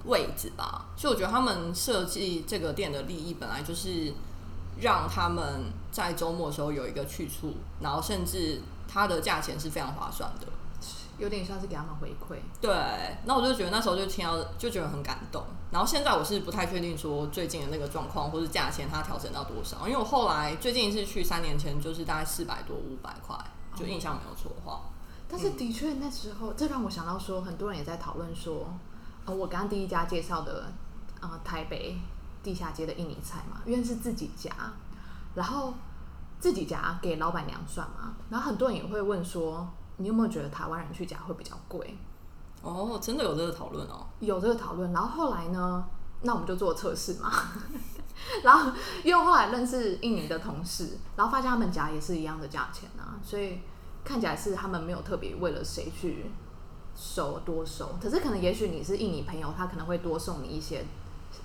[0.05, 4.13] 位置吧，所以我觉得他们设计这个店的利益本来就是
[4.79, 10.47] 让他们在周末的时候有一个去处，然后甚至它的价钱是非常划算的，
[11.19, 12.37] 有点像是给他们回馈。
[12.59, 15.43] 对，那我就觉得那时候就听到就觉得很感动。
[15.71, 23.37] 然后现在我是不太确定说最近的那个状况或是价钱它调整到多少，因为我后来最近一次去三年前就是大概四百多五百块，
[23.75, 24.81] 就印象没有错的话。
[25.29, 28.73] 但是的确那时候，这让我想到说，很多人也在讨论说。
[29.25, 30.71] 呃，我刚刚第一家介绍的，
[31.19, 31.97] 呃，台北
[32.41, 34.51] 地下街的印尼菜嘛，因为是自己家，
[35.35, 35.73] 然后
[36.39, 41.97] 自己家给老板娘算嘛，然后很多人也会问说，你有没有觉得台湾人去夹会比较贵？
[42.63, 44.05] 哦，真的有这个讨论哦？
[44.19, 45.83] 有这个讨论，然后后来呢，
[46.21, 47.31] 那我们就做测试嘛。
[48.43, 48.71] 然后
[49.03, 53.59] 因为后来认识印尼的同事，然后发现他们夹也是一样的价钱啊，所以
[54.03, 56.31] 看起来是他们没有特别为了谁去
[57.03, 60.85] 收多熟，可是可能也许你是印尼朋友，他可能会多送你一些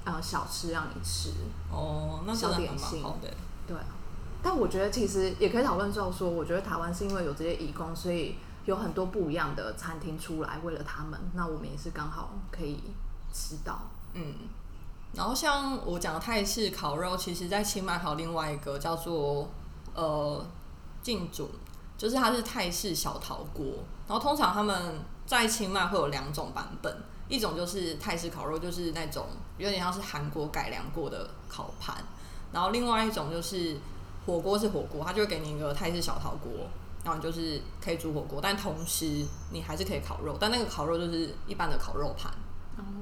[0.05, 1.31] 呃小吃让你吃。
[1.73, 3.33] 哦，那小点心好的。
[3.67, 3.87] 对啊，
[4.43, 12.79] 但我觉得其实也可以讨论到说，我觉得台湾是因为有这些义工，所以有很多不一样的餐厅出来，为了他们，那我们也是刚好可以
[13.33, 13.81] 吃到。
[14.13, 14.35] 嗯，
[15.15, 19.49] 然后像我讲的泰式烤肉，其实在清迈还有另外一个叫做
[19.95, 20.45] 呃
[21.03, 21.49] 进煮，
[21.97, 23.65] 就是它是泰式小陶锅。
[24.07, 26.97] 然后通常他们在清迈会有两种版本，
[27.29, 29.27] 一种就是泰式烤肉，就是那种
[29.59, 31.97] 有点像是韩国改良过的烤盘，
[32.53, 33.77] 然后另外一种就是
[34.25, 36.51] 火锅是火锅，它就会给你一个泰式小陶锅。
[37.05, 42.33] 然后你就是可以煮火锅，但同时你还是可以烤肉，但那个烤肉就是一般的烤肉盘，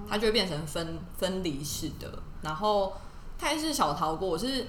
[0.07, 2.13] 它就会变成分分离式的。
[2.43, 2.93] 然后
[3.39, 4.67] 泰式小陶锅，我是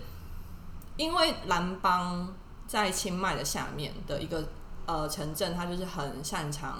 [0.95, 2.33] 因为蓝邦
[2.65, 4.41] 在清迈的下面的一个
[4.85, 6.79] 呃城镇，它就是很擅长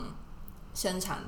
[0.75, 1.23] 生产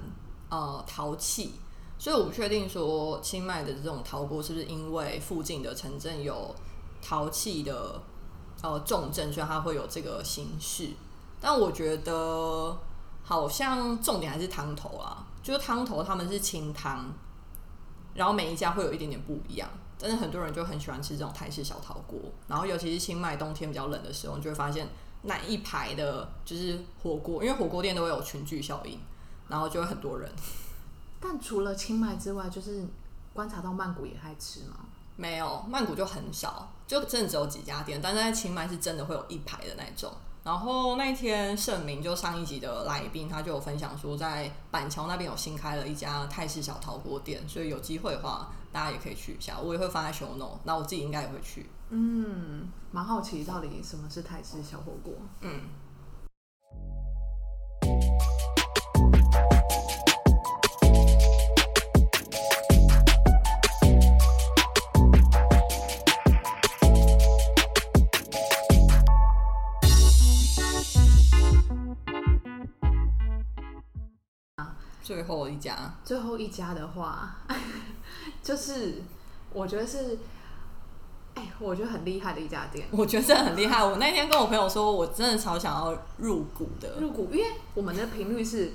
[0.49, 1.53] 呃陶器，
[1.97, 6.53] 所以我不确定说清迈的这种陶锅是不是因为附近的城镇有
[7.01, 7.99] 陶器的
[8.61, 10.89] 呃重镇，所以它会有这个形式。
[11.41, 12.77] 但我觉得
[13.23, 17.05] 好像重点还是汤头啊，就是汤头他们是清汤，
[18.13, 19.67] 然后每一家会有一点点不一样。
[19.99, 24.87] 但是很多人就很喜欢吃这种泰式小陶锅，然后尤其是清迈冬天比较冷的时候，你就会发现
[25.23, 28.99] 那一排的就是火锅，因为火锅店都会有群聚效应，
[29.47, 30.31] 然后就会很多人。
[31.19, 32.85] 但除了清迈之外，就是
[33.33, 34.77] 观察到曼谷也爱吃吗？
[35.15, 40.11] 没有曼谷就很少，就真的只有几家店，但是在清迈是真的会有一排的那种。
[40.43, 49.59] 然后那一天盛明就上一集的来宾，他就有分享说，在板桥那边有新开了一家泰式小陶锅店，所以有机会的话，大家也可以去一下。
[49.59, 51.69] 我也会放在 show note，那我自己应该也会去。
[51.89, 55.13] 嗯，蛮好奇到底什么是泰式小火锅。
[55.41, 55.61] 嗯，
[75.03, 77.37] 最后一家，最后一家的话，
[78.43, 79.01] 就是
[79.53, 80.19] 我觉得是，
[81.33, 82.85] 哎、我觉得很厉害的一家店。
[82.91, 83.81] 我觉得真的很厉害。
[83.81, 86.99] 我那天跟我朋友说，我真的超想要入股的。
[86.99, 88.73] 入股，因为我们的频率是，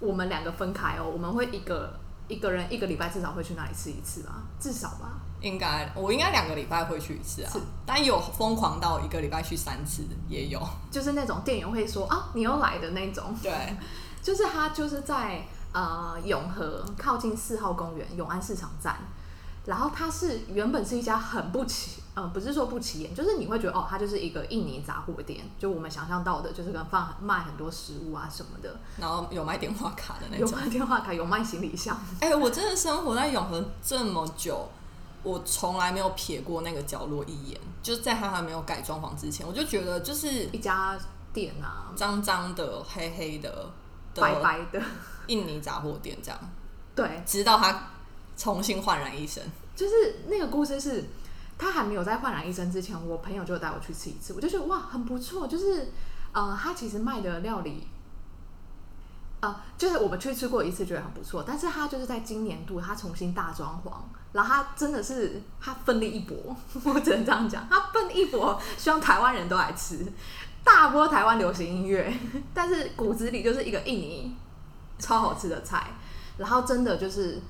[0.00, 5.20] 我们两个分开哦，我们会一个一个人一个礼拜至少会去那里吃一次吧，至少吧。
[5.40, 7.52] 应该我应该两个礼拜会去一次啊，
[7.84, 10.58] 但有疯狂到一个礼拜去三次也有。
[10.90, 13.36] 就是那种店员会说啊，你又来的那种。
[13.42, 13.52] 对，
[14.22, 18.96] 就是他就是在呃永和靠近四号公园永安市场站，
[19.66, 30.58] 然后它是原本是一家很不起呃不是说不起眼，就是你会觉得哦它就是一个印尼杂货店，就我们想象到的就是跟放卖很多食物啊什么的，然后有卖电话卡的那种有种。
[30.58, 34.68] 卖电话卡，有卖行李箱，哎、我真的生活在永和这么久，
[35.22, 37.60] 我从来没有瞥过那个角落一眼。
[37.82, 40.96] 就是在它还没有改装潢之前，我就觉得就是一家
[41.34, 43.50] 店啊，脏脏的、黑黑的
[44.14, 44.80] 的白白的，
[45.26, 46.38] 印尼杂货店这样，
[46.94, 47.88] 对，直到它
[48.36, 49.42] 重新焕然一新。
[49.76, 51.04] 就是那个故事是，
[51.64, 55.90] 他还没有在焕然一生之前，我朋友就带我去吃一次，我就觉得哇很不错，就是
[56.32, 57.88] 呃，他其实卖的料理。
[59.40, 63.92] 呃，就是我们去吃过一次，觉得很不错，但是他就是在今年度他重新大装潢，
[64.32, 70.06] 然后他真的是他奋力一搏，我只能这样讲，他奋力一搏，希望台湾人都来吃，
[70.62, 72.14] 大播台湾流行音乐，
[72.52, 74.36] 但是骨子里就是一个印尼
[74.98, 75.92] 超好吃的菜，
[76.36, 77.40] 然后真的就是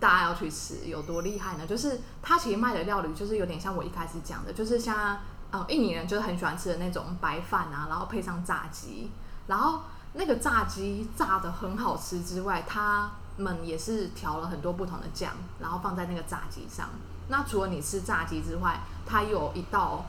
[0.00, 1.66] 大家要去吃，有多厉害呢？
[1.66, 5.18] 就是他其实卖的料理就是有点像我一开始讲的，就是像
[5.50, 9.10] 呃印尼人就是很喜欢吃的那种白饭啊，然后配上炸鸡，
[9.46, 9.80] 然后
[10.14, 16.88] 那个炸鸡炸的很好吃之外，他们也是调了很多不同的酱，然后放在那个炸鸡上。
[17.28, 20.04] 那除了你吃炸鸡之外，它有一道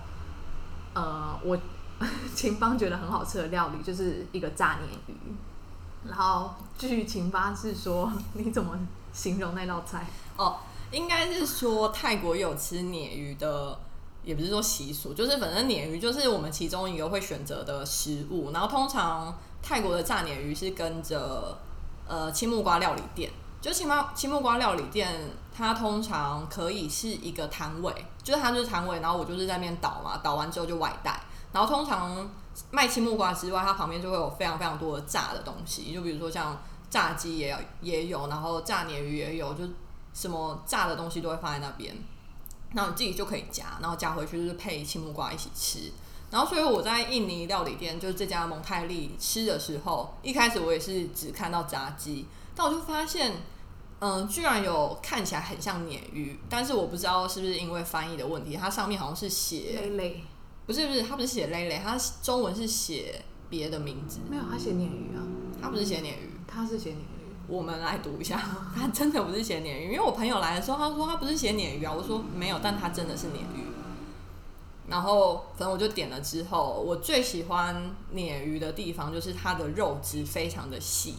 [0.93, 1.57] 呃我
[2.35, 5.15] 秦邦觉得很好吃的料理，就是一个炸鲶鱼。
[6.05, 8.77] 然后据秦邦是说， 你怎么
[9.13, 10.05] 形容那道菜？
[10.35, 10.57] 哦，
[10.91, 13.79] 应该是说泰国有吃鲶鱼的，
[14.23, 18.51] 也不是说习俗，就是反正鲶鱼就是我们其中一个会选择的食物。
[18.51, 21.57] 然后通常泰国的炸鲶鱼是跟着
[22.07, 31.21] 呃青木瓜料理店，就青木青木瓜料理店，它通常可以是一个摊位，就是它就是摊位，然后我就是在那边倒嘛，倒完之后就外带。
[31.51, 32.27] 然后通常
[32.71, 36.57] 卖青木瓜之外，它旁边就会有非常非常多的炸的东西，就比如说像
[36.93, 39.63] 炸鸡也有也有，然后炸鲶鱼也有，就
[40.13, 41.91] 什么炸的东西都会放在那边，
[42.75, 45.91] 然后你自己就可以夹，然后夹回去就是配青木瓜一起吃。
[46.29, 53.37] 然后所以我在印尼料理店，就是这家蒙泰利吃的时候，一开始我也是只看到炸鸡，但我就发现，
[53.97, 60.23] 嗯，居然有看起来很像鲶鱼，但是我不知道是不是因为翻译的问题，它上面好像是写累累，
[60.67, 65.25] 不是不是，它不是写累累，它中文是写别的名字，没有，它写鲶鱼啊，
[65.59, 66.29] 它不是写鲶鱼。
[66.53, 67.35] 他是写鲶鱼。
[67.47, 68.41] 我们来读一下，
[68.75, 73.67] 他真的不是写鲶鱼，因为我朋友来的时候，他说他不是写鲶鱼啊，我说没有，但他真的是鲶鱼。
[74.87, 77.75] 然后反正我就点了之后，我最喜欢
[78.13, 81.15] 鲶鱼的地方就是它的肉质非常的细，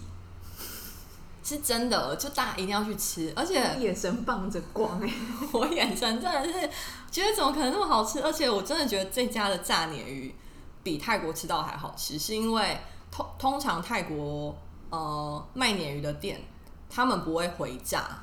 [1.43, 5.11] 是真的，就大家一定要去吃，而且眼神放着光哎、
[5.53, 6.71] 我眼神真的是
[7.11, 10.35] 觉得怎么可能那么好吃，而且我真的觉得这家的炸鲶鱼
[10.83, 12.79] 比泰国吃到还好吃，是因为
[13.11, 14.55] 通通常泰国
[14.95, 16.41] 呃卖鲶鱼的店，
[16.89, 18.23] 他们不会回炸，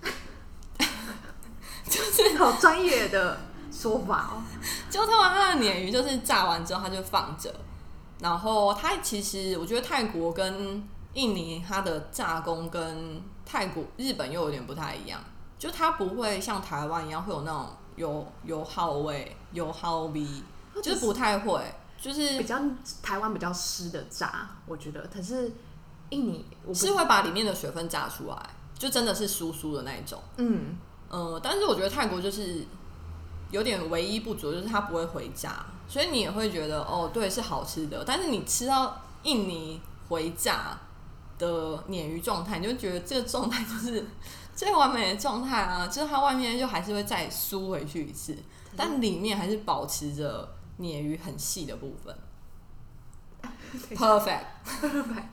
[2.38, 4.42] 好专业的说法哦。
[4.90, 7.54] 就通常它的鲶鱼就是炸完之后他就放着，
[8.20, 15.20] 然后它其实我觉得泰国跟印尼它的炸工跟泰国、日本又有点不太一样，
[15.58, 20.26] 就它不会像台湾一样会有那种油油耗味、油耗味，
[20.82, 21.60] 就是不太会，
[22.00, 22.58] 就是比较
[23.02, 25.52] 台湾比较湿的炸，我觉得，可是
[26.12, 26.44] 印尼
[26.74, 28.36] 是会把里面的水分炸出来，
[28.78, 30.22] 就真的是酥酥的那一种。
[30.36, 30.76] 嗯，
[31.08, 32.66] 呃，但是我觉得泰国就是
[33.50, 38.04] 有点唯一不足，就是它不会回炸，所以你也会觉得哦，对，是好吃的。
[38.04, 40.78] 但是你吃到印尼回炸
[41.38, 44.06] 的鲶鱼状态，你就觉得这个状态就是
[44.54, 48.36] 最完美的状态啊，就是它外面就还是会再酥回去一次，
[48.76, 52.14] 但里面还是保持着鲶鱼很细的部分。
[53.94, 54.44] Perfect。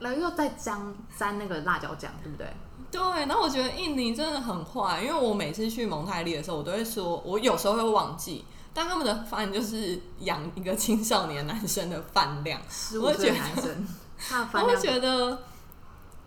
[0.00, 2.46] 然后又再沾沾那个辣椒酱，对不对？
[2.90, 8.44] 对，然后我觉得印尼真的很坏，因为我每次去蒙泰利的时候，我都会说，我有时候会忘记，
[8.74, 12.60] 但他们的饭就是养一个青少年男生的饭量，
[13.00, 13.86] 我觉得男生，
[14.54, 15.38] 我会觉得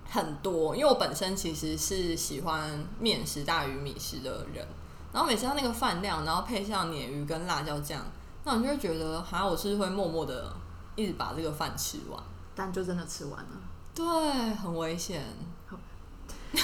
[0.10, 4.65] 很多，因为我本身其实是喜欢面食大于米食的人，
[5.12, 8.02] 然后每次他那个饭量，然后配上鲶鱼跟辣椒酱，
[8.46, 10.54] 那我就会觉得，好像我是会默默的
[10.95, 12.23] 一直把这个饭吃完，
[12.56, 13.49] 但就真的吃完了。
[13.95, 15.23] 对，很危险。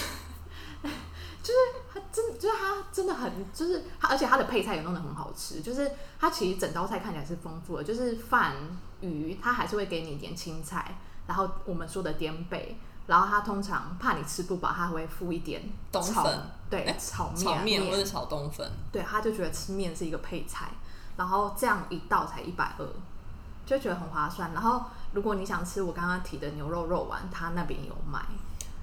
[1.42, 1.60] 就是
[1.92, 8.54] 他真就是他真的很就是他，而且他的配菜也弄得很好吃，就是他其实整道菜看起来是丰富的，就是饭
[9.02, 16.40] 鱼他还是会给你一点青菜，然后我们说的颠贝，然后他通常怕你吃不饱，他会附一点炒冬粉。
[16.70, 17.84] 对哎炒面炒面。
[17.84, 20.70] 或者炒冬粉，对，他就觉得吃面是一个配菜，
[21.18, 22.86] 然后这样一道才一百二，
[23.70, 24.52] 就觉得很划算。
[24.54, 28.20] 然后如果你想吃我刚刚提的牛肉肉丸，它那边有卖。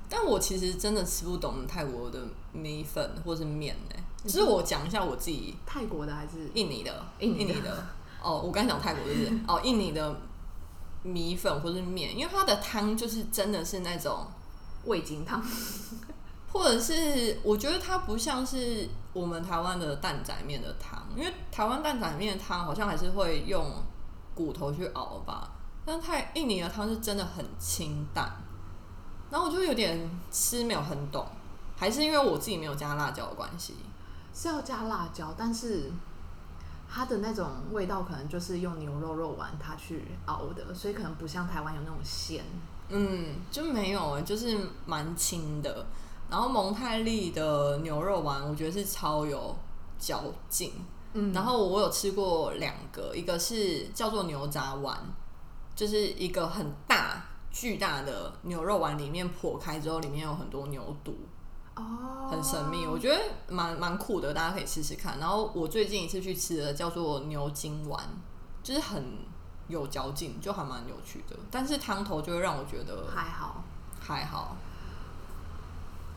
[0.09, 2.21] 但我其实真的吃不懂泰国的
[2.53, 7.85] 米粉或是面呢、只是我讲一下我自己泰国的还是印尼的，印尼的的。
[8.23, 10.21] 哦，我刚才讲泰国就是 哦，印尼的
[11.03, 14.29] 米粉或是面，因为它的汤就是真的是那种，
[14.85, 15.43] 味精汤？
[16.53, 23.65] 或者是我觉得它不像是我们台湾的蛋仔面的汤，因为台湾蛋仔面的汤好像还是会用
[24.37, 25.51] 骨头去熬吧，
[25.85, 28.31] 但泰印尼的汤是真的很清淡，
[29.31, 31.27] 然后我就有点吃没有很懂，
[31.77, 33.75] 还是因为我自己没有加辣椒的关系。
[34.35, 35.91] 是要加辣椒，但是
[36.87, 42.45] 它的那种味道可能就是用牛肉肉丸它去熬的，所以可能不像台湾有那种鲜。
[42.91, 45.87] 嗯，就没有欸，就是蛮轻的。
[46.29, 49.57] 然后蒙泰利的牛肉丸，我觉得是超有
[49.99, 50.73] 嚼劲。
[51.19, 54.97] 嗯然后我有吃过两个，一个是叫做牛杂丸，
[55.75, 61.17] 就是一个很大巨大的牛肉丸，里面破开之后，里面有很多牛肚，
[61.75, 65.19] 哦，很神秘，我觉得蛮蛮酷的，大家可以试试看。
[65.19, 68.01] 然后我最近一次去吃的叫做牛筋丸，
[68.63, 69.03] 就是很
[69.69, 71.37] 有嚼劲，就还蛮有趣的。
[71.51, 73.65] 但是汤头就会让我觉得还好。
[73.99, 74.57] 还好，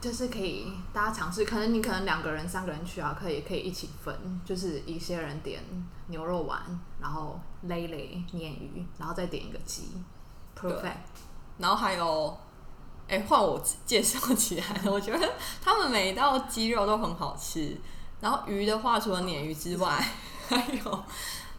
[0.01, 5.61] 就是可以大家尝试，可能你可能两个人、三个人去啊，可以可以一起分，就是一些人点
[6.07, 6.61] 牛肉丸，
[7.01, 9.89] 然后勒勒鲶鱼，然后再点一个鸡
[10.57, 10.93] ，perfect。
[11.57, 12.37] 然后还有，
[13.09, 14.91] 哎、换我介绍起来了。
[14.91, 17.77] 我觉得他们每一道鸡肉都很好吃。
[18.21, 20.01] 然后鱼的话，除了鲶鱼之外，
[20.47, 21.03] 还有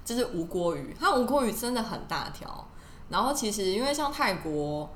[0.02, 0.96] 就是无锅鱼。
[0.98, 2.66] 它无锅鱼真的很大条。
[3.10, 4.88] 然后其实因为像泰国，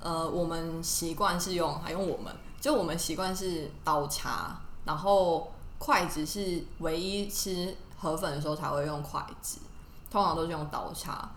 [0.00, 9.58] 呃，我们习惯是用，还用我们，就我们习惯是刀叉，然后筷子是唯一吃河粉的时候才会用筷子，
[10.10, 11.30] 通常都是用刀叉。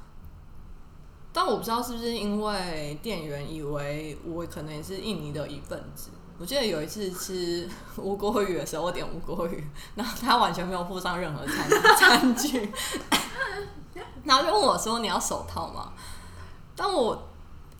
[1.32, 6.10] 但我不知道是不是因为店员以为我可能也是印尼的一份子，
[6.40, 9.64] 我记得有一次吃无锅鱼的时候，我点无锅鱼，
[9.94, 12.74] 然后他完全没有附上任何餐餐具，
[14.24, 15.94] 然后就问我说：“你要手套吗？”
[16.76, 17.29] 但我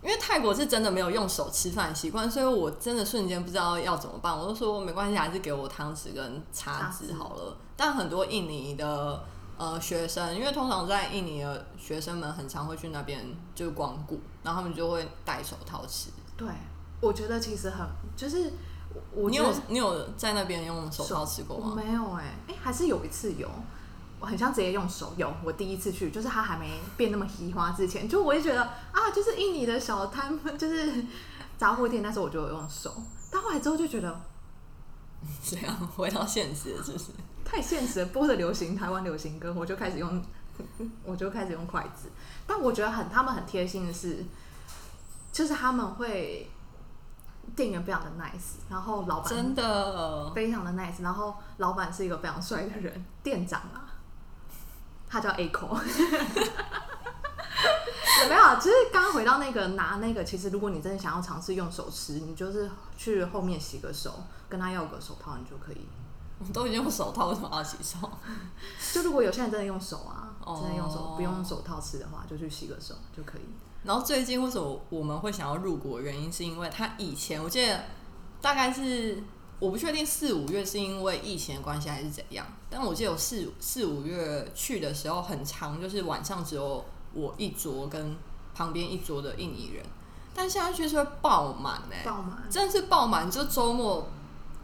[0.02, 4.36] 因为泰国是真的没有用手吃饭习惯，所以我真的瞬间不知道要怎么办。
[4.36, 7.56] 我就说没关系，还是给我汤匙跟叉子好了。
[7.76, 9.22] 但很多印尼的
[9.58, 13.24] 呃学生，因为通常在印尼的学生们很常会去那边
[13.54, 16.10] 就是光顾，然后他们就会戴手套吃。
[16.36, 16.48] 对，
[17.00, 17.86] 我觉得其实很
[18.16, 18.52] 就是
[19.12, 21.74] 我你有你有在那边用手套吃过吗？
[21.76, 23.48] 没有哎，哎，还是有一次有。
[24.20, 31.04] 我很像直接用手有，我第一次去就是它还没变那么稀花之前，就我就觉得啊，就是印尼的小摊，就是
[31.56, 32.94] 杂货店，那时候我就有用手，
[33.32, 34.20] 但后来之后就觉得
[35.42, 37.06] 这样回到现实是不是？
[37.42, 40.22] 太现实了，播的流行台湾流行歌，我就开始用，
[41.02, 42.10] 我就开始用筷子。
[42.46, 44.24] 但我觉得很他们很贴心的是，
[45.32, 46.50] 就是他们会
[47.56, 53.89] 店员非常的 nice，然后老板真的非常的 nice，然后老板是一个非常帅的人，店长啊。
[55.10, 55.74] 他叫 A 口，有
[58.30, 58.60] 没有？
[58.60, 65.84] 其实刚刚回到那个拿那个，其实如果你真的想要尝试用手吃，你就是去后面洗个手，跟他要个手套，你就可以。
[66.38, 68.08] 我都已经用手套，为什么要洗手？
[68.92, 70.30] 就如果有些人真的用手啊，
[70.62, 73.40] 真的用手不用手套吃的话，就去洗个手就可以。
[73.82, 76.00] 然后最近为什么我们会想要入国？
[76.00, 77.82] 原因是因为他以前我记得
[78.40, 79.24] 大概是。
[79.60, 88.16] 我不确定四五月是因为疫情的关系还是怎样，但我记得有四四五月去的时候很长，就是晚上只有我一桌跟
[88.54, 89.84] 旁边一桌的印尼人，
[90.34, 94.08] 但现在去是会爆满哎，爆满，真的是爆满，就周末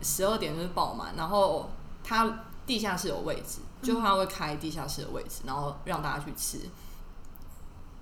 [0.00, 1.68] 十二点就是爆满，然后
[2.02, 6.60] 它地下室有位置，就他会开地下室的位置，然后让大家去吃。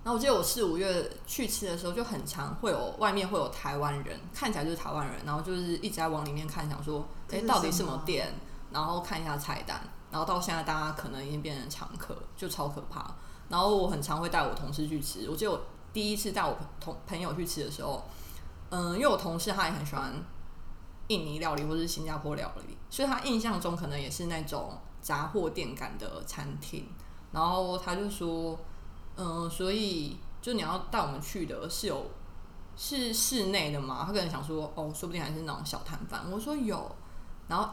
[0.05, 8.34] 然后我记得我四五月去吃的时候就很常，会有外面会有台湾人，看起来就是台湾人，然后就是一直在往里面看，想说，哎，到底什么店？
[8.70, 9.80] 然后看一下菜单，
[10.11, 13.14] 然后到现在大家可能已经变成常客，就超可怕。
[13.48, 15.59] 然后我很常会带我同事去吃，我记得我
[15.90, 18.07] 第一次带我同朋友去吃的时候，
[18.68, 20.12] 嗯，因为我同事他也很喜欢
[21.07, 26.88] 印尼料理或者是新加坡料理，所以他印象中可能也是那种杂货店感的餐厅，
[27.32, 28.59] 然后他就说。
[29.16, 32.10] 嗯，所以就你要带我们去的是有
[32.76, 34.02] 是室内的吗？
[34.04, 36.20] 他可能想说，哦，说不定还是那种小摊贩。
[36.30, 36.90] 我说有，
[37.46, 37.68] 然后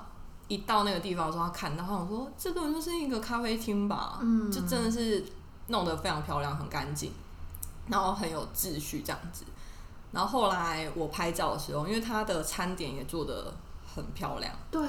[0.48, 5.26] 一到那个地方的时候，他看到，他说这个就是一个咖啡厅吧，嗯，就真的是
[5.68, 7.12] 弄得非常漂亮，很干净，
[7.88, 9.44] 然后很有秩序这样子。
[10.12, 13.52] 然后后来我拍照的时候，因为他的餐点也做的
[13.96, 14.88] 很漂亮，对。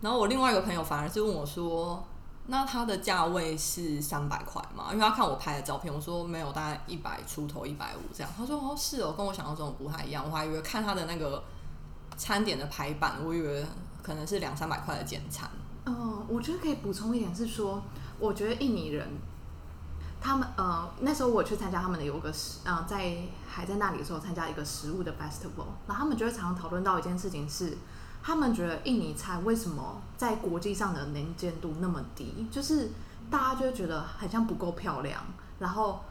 [0.00, 2.02] 然后我另外一个朋友反而是问我说。
[2.50, 4.86] 那它的价位是三百块嘛？
[4.90, 8.32] 因为他看我拍的照片，我说没有，大概一百出头，一百五这样。
[8.34, 10.24] 他说哦，是哦，跟我想象中不太一样。
[10.24, 11.44] 我还以为看他的那个
[12.16, 13.66] 餐点的排版，我以为
[14.02, 15.46] 可能是两三百块的简餐。
[15.84, 17.82] 嗯，我觉得可以补充一点是说，
[18.18, 19.06] 我觉得印尼人
[20.18, 27.76] 他们呃那时候我去参加他们的有个食呃在还在那里的时候参加一个食物的 festival，然后他们就会常常讨论到一件事情是。
[28.28, 32.46] 他们觉得印尼菜为什么在国际上的能见度那么低？
[32.50, 32.90] 就是
[33.30, 35.24] 大家就会觉得很像不够漂亮，
[35.58, 36.04] 然后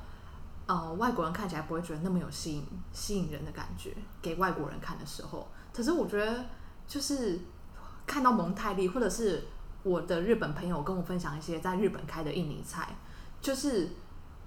[0.66, 5.48] 呃外国人看起来不会觉得那么有吸引吸引人的感觉，给外国人看的时候。
[5.72, 6.46] 可是我觉得
[6.88, 7.40] 就是
[8.08, 9.46] 看到蒙泰利，或者是
[9.84, 12.96] 我的日本朋友跟我分享一些在日本开的印尼菜，
[13.40, 13.92] 就是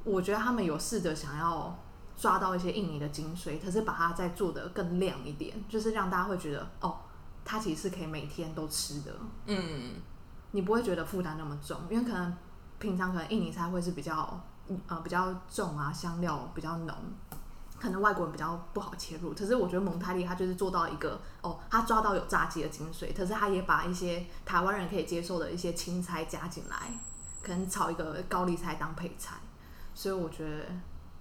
[0.03, 1.79] 我觉得他们有试着想要
[2.17, 6.97] 抓到一些印尼的精髓，可是把它再做的更亮一点，就是让大家会觉得哦。
[7.45, 9.13] 它其实是可以每天都吃的，
[9.47, 9.95] 嗯，
[10.53, 12.37] 你不会觉得负担那么重，因为可能
[12.79, 14.41] 平常可能印尼菜会是比较
[14.87, 16.95] 呃比较重啊，香料比较浓，
[17.79, 19.33] 可能外国人比较不好切入。
[19.33, 26.93] 可是我觉得蒙泰利他就是做到一个哦，他抓到有炸鸡的精髓，可是他也把一些台湾人可以接受的一些青菜加进来，
[27.43, 29.37] 可能炒一个高丽菜当配菜，
[29.95, 30.67] 所以我觉得。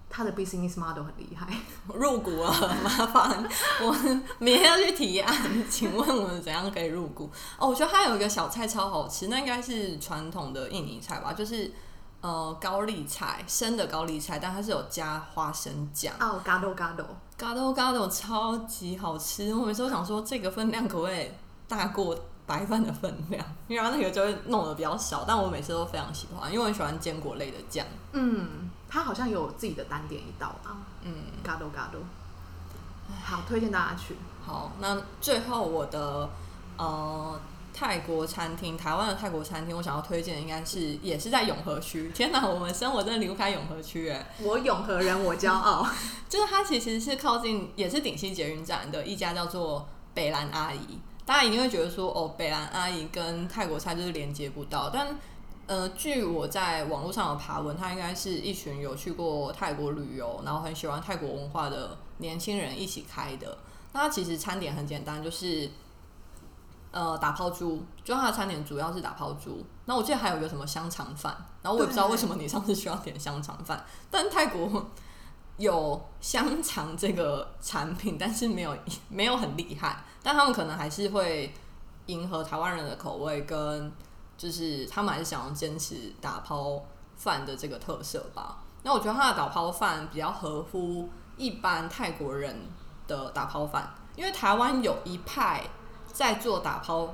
[0.09, 1.47] 他的 business model 很厉害，
[1.93, 2.51] 入股了，
[2.83, 3.47] 麻烦
[3.81, 3.95] 我
[4.39, 5.33] 明天要去提案，
[5.69, 7.29] 请问我们怎样可以入股？
[7.57, 11.71] 哦，我觉得它有一个小菜超好吃，那应该是传统的印尼菜吧，就是
[12.21, 16.13] 呃高丽菜，生的高丽菜，但它是有加花生酱。
[16.19, 17.05] 哦，gado gado
[17.37, 21.29] gado gado 超级好吃，我每次都想说这个分量可不可以
[21.67, 22.17] 大过
[22.49, 27.85] 白饭的分量，因为它那个就会弄得比较少，但我每次都非常喜欢，因为我很喜欢坚果类的酱。
[28.13, 28.71] 嗯。
[28.91, 32.01] 他好像有自己的单点一道啊，嗯，嘎多嘎多，
[33.23, 34.15] 好，推荐大家去。
[34.43, 36.27] 好，那最后我的
[36.75, 37.39] 呃
[37.71, 42.09] 泰国餐厅，台湾的泰国餐厅，我想要推荐的应该是也是在永和区。
[42.15, 44.27] 天哪，我们生活真的离不开永和区哎！
[44.39, 45.87] 我永和人，我骄傲。
[46.27, 50.99] 就是它其实是靠近，也是顶溪捷运站的一家叫做北兰阿姨，
[51.29, 54.89] 大家一定会觉得说，哦，北兰阿姨跟泰国菜就是连接不到。
[54.89, 55.15] 但
[55.67, 63.59] 呃，据我在网络上有爬文，他应该是一群有去过泰国旅游，然后很喜欢泰国文化的年轻人一起开的。
[63.93, 65.69] 那其实餐点很简单，就是
[66.89, 69.63] 呃打抛猪，就它的餐点主要是打抛猪。
[69.85, 74.89] 那我记得还有一个什么香肠饭，然后我也不知道为什么你上次需要点香肠饭，但泰国
[75.57, 78.75] 有香肠这个产品，但是没有
[79.09, 81.53] 没有很厉害，但他们可能还是会
[82.07, 83.91] 迎合台湾人的口味，跟
[84.37, 86.83] 就是他们还是想要坚持打抛
[87.15, 88.59] 饭的这个特色吧。
[88.83, 92.55] 那我觉得他的打抛饭比较合乎一般泰国人
[93.07, 95.63] 的打抛饭，因为台湾有一派
[96.07, 97.13] 在做打抛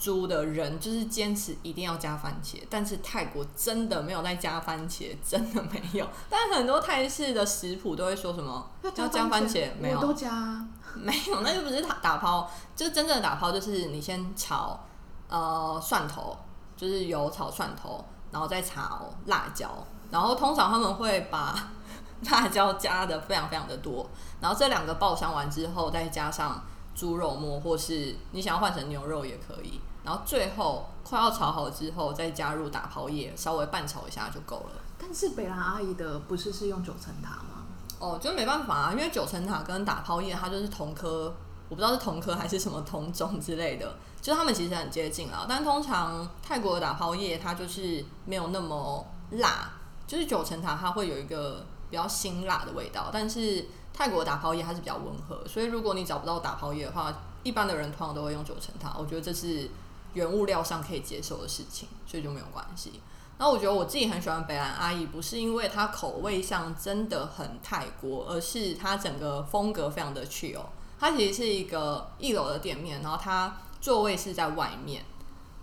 [0.00, 6.08] 猪的人，就是坚持一定要加番茄，但是泰国真的没有在加番茄，真的没有。
[6.30, 10.66] 但很多泰式的食谱都会说什么要加番茄，没有都加啊。
[10.96, 14.80] 没有，那就不是打打抛，就是真正的打抛，就是你先炒
[15.28, 16.36] 呃蒜头，
[16.76, 19.70] 就是油炒蒜头，然后再炒辣椒，
[20.10, 21.54] 然后通常他们会把
[22.28, 24.08] 辣椒加的非常非常的多，
[24.40, 26.60] 然后这两个爆香完之后，再加上
[26.92, 34.80] 猪肉末，或是你想要换成牛肉也可以，然后最后快要炒好之后，再加入打抛叶，稍微拌炒一下就够了。
[34.98, 37.64] 但是北兰阿姨的不是是用九层塔吗？
[37.98, 41.34] 哦，就没办法啊，因为九层塔跟打抛叶它就是同科，
[41.68, 45.44] 我不知道是同科还是什么同种之类的，就它们其实很接近啊。
[45.48, 49.70] 但通常泰国的打抛叶它就是没有那么辣，
[50.06, 59.68] 就是九层塔它会有一个比较辛辣的味道，但是泰国的打抛叶它是比较温和，所以如果你找不到打抛叶的话，一般的人通常都会用九层塔，我觉得这是
[60.12, 63.00] 原物料上可以接受的事情，所以就没有关系。
[63.38, 70.60] 那我觉得我自己很喜欢北兰阿姨，不是因为它口味上真的很泰国，而是它整个风格非常的 chill。
[70.98, 75.02] 它其实是一个一楼的店面，然后它座位是在外面，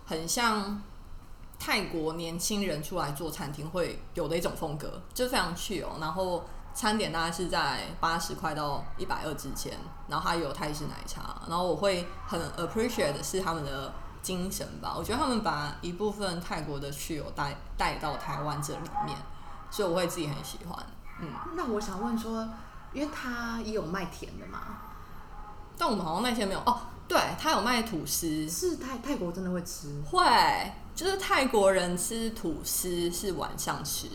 [0.06, 0.82] 很像
[1.56, 6.00] 泰国年轻人出来做餐厅会有的一种风格，就非常 chill。
[6.00, 6.44] 然后
[6.74, 9.78] 餐点大概是在八十块到一百二之间，
[10.08, 13.92] 然后它有泰式奶茶，然后我会很 appreciate 的是他们的。
[14.22, 19.16] 精神吧，我觉得他们把一部分泰国的去友带带到台湾这里面，
[19.70, 20.86] 所以我会自己很喜欢。
[21.20, 22.48] 嗯，那我想问说，
[22.92, 24.60] 因为他也有卖甜的嘛，
[25.76, 26.80] 但我们好像那天没有哦。
[27.08, 29.88] 对他有卖吐司，是泰泰国真的会吃？
[30.10, 34.08] 会，就是泰国人吃吐司是晚上吃。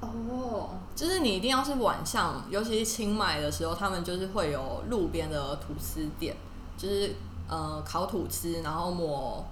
[0.00, 6.36] 哦，就是你一定要是晚上，尤其是清迈的时候，他们就是会有路边的吐司店，
[6.76, 7.14] 就是。
[7.48, 9.44] 呃，烤吐司，然后抹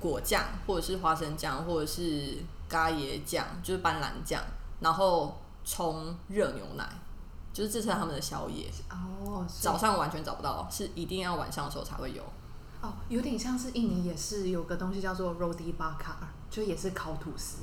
[0.00, 2.38] 果酱，或者是花生酱，或者是
[2.68, 4.42] 咖椰酱，就是斑斓酱，
[4.80, 6.84] 然后冲热牛奶，
[7.52, 8.68] 就是这是他们的宵夜。
[8.90, 12.22] 哦，早上完全找不到，是一定要晚上的时候才会有。
[12.82, 17.58] 哦，有点像是印尼也是有个东西叫做 roti bakar，就也是烤吐司，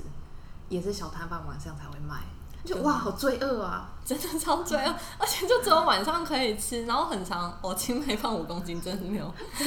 [0.69, 2.23] 也是小摊贩晚上才会卖。
[2.65, 3.89] 就哇，好罪恶啊！
[4.05, 7.57] 真的超罪恶，而且就只有晚上可以吃，然后很长。
[7.61, 9.33] 我轻肥胖五公斤，真的没有，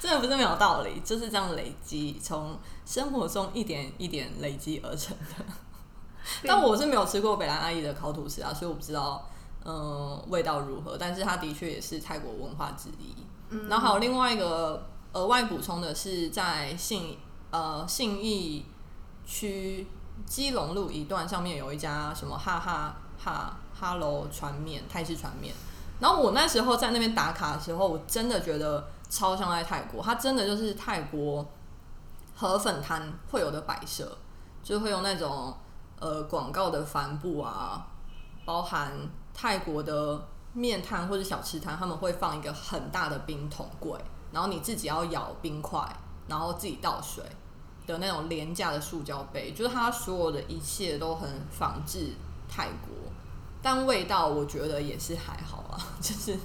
[0.00, 5.44] 真的不是没有道理，就是这样累积，从生活中一点一点累积而成的。
[6.42, 9.28] 但我是没有吃过北兰阿姨的烤吐司啊，所以我不知道，
[9.64, 10.96] 嗯，味道如何。
[10.98, 13.14] 但是它的确也是泰国文化之一。
[13.50, 17.16] 嗯，然后还有另外一个额外补充的是，在信
[17.52, 18.66] 呃信义
[19.24, 19.86] 区。
[20.24, 25.54] 基隆路一段上面有一家什么哈哈哈哈喽船面泰式船面，
[26.00, 31.46] 然后我那时候在那边打卡的时候，我真的觉得超像在泰国，它真的就是泰国
[32.34, 34.16] 河粉摊会有的摆设，
[34.62, 35.54] 就会用那种
[36.00, 37.86] 呃广告的帆布啊，
[38.44, 38.92] 包含
[39.34, 43.98] 泰国的面摊或者小吃摊，他们会放一个很大的冰桶柜，
[44.32, 45.80] 然后你自己要舀冰块，
[46.26, 47.22] 然后自己倒水。
[47.86, 52.12] 的那种廉价的塑胶杯，就是它所有的一切都很仿制
[52.48, 53.12] 泰国，
[53.62, 56.36] 但味道我觉得也是还好啊， 就是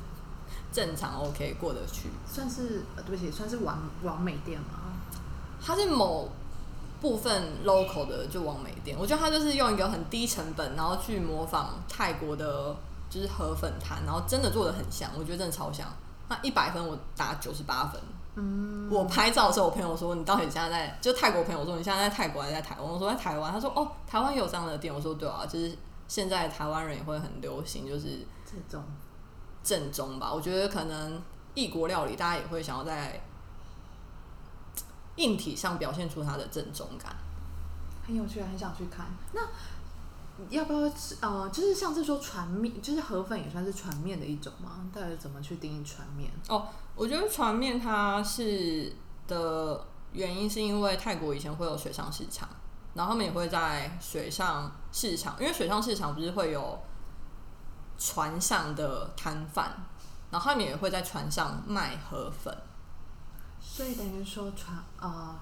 [0.72, 2.10] 正常 OK 过得去。
[2.32, 4.80] 算是呃，对不起，算是完完美店吗？
[5.64, 6.30] 它是某
[7.00, 12.76] 部分 local 的就完美店，我觉得它就是用一个很低成本，然后去模仿泰国的，
[13.10, 15.88] 就是河粉摊，然后真的做的很像，我觉得真的超像。
[16.30, 18.00] 那一百分我打九十八分。
[18.36, 25.78] 嗯，我拍照的时候，我朋友说：“你到底现在在？”就泰国朋友说：“你现在在泰国还是在台湾？”我说：“在台湾。”他说：“哦，台湾有这样的店。”我说：“对啊，就是
[26.08, 28.84] 现在台湾人也会很流行，就是正宗
[29.64, 30.34] 正宗吧。
[30.34, 31.22] 我觉得可能
[31.54, 33.22] 异国料理，大家也会想要在
[35.18, 37.14] 硬体上表现出它的正宗感。
[38.08, 39.06] 很有趣，很想去看。
[39.34, 39.42] 那
[40.50, 41.18] 要不要吃？
[41.22, 44.80] 呃，就是像是说船面，就是河粉也算是船面的一种吗？
[44.94, 46.32] 到底怎么去定义船面？
[46.48, 48.96] 哦，我觉得船面它是
[49.28, 52.48] 的原因是因为泰国以前会有水上市场，
[52.94, 56.80] 然后他们也会在水上市场，因为水上市场不是会有
[57.98, 59.72] 船上的摊贩，
[60.30, 62.56] 然后他们也会在船上卖河粉。
[63.60, 65.40] 所以等于说船呃，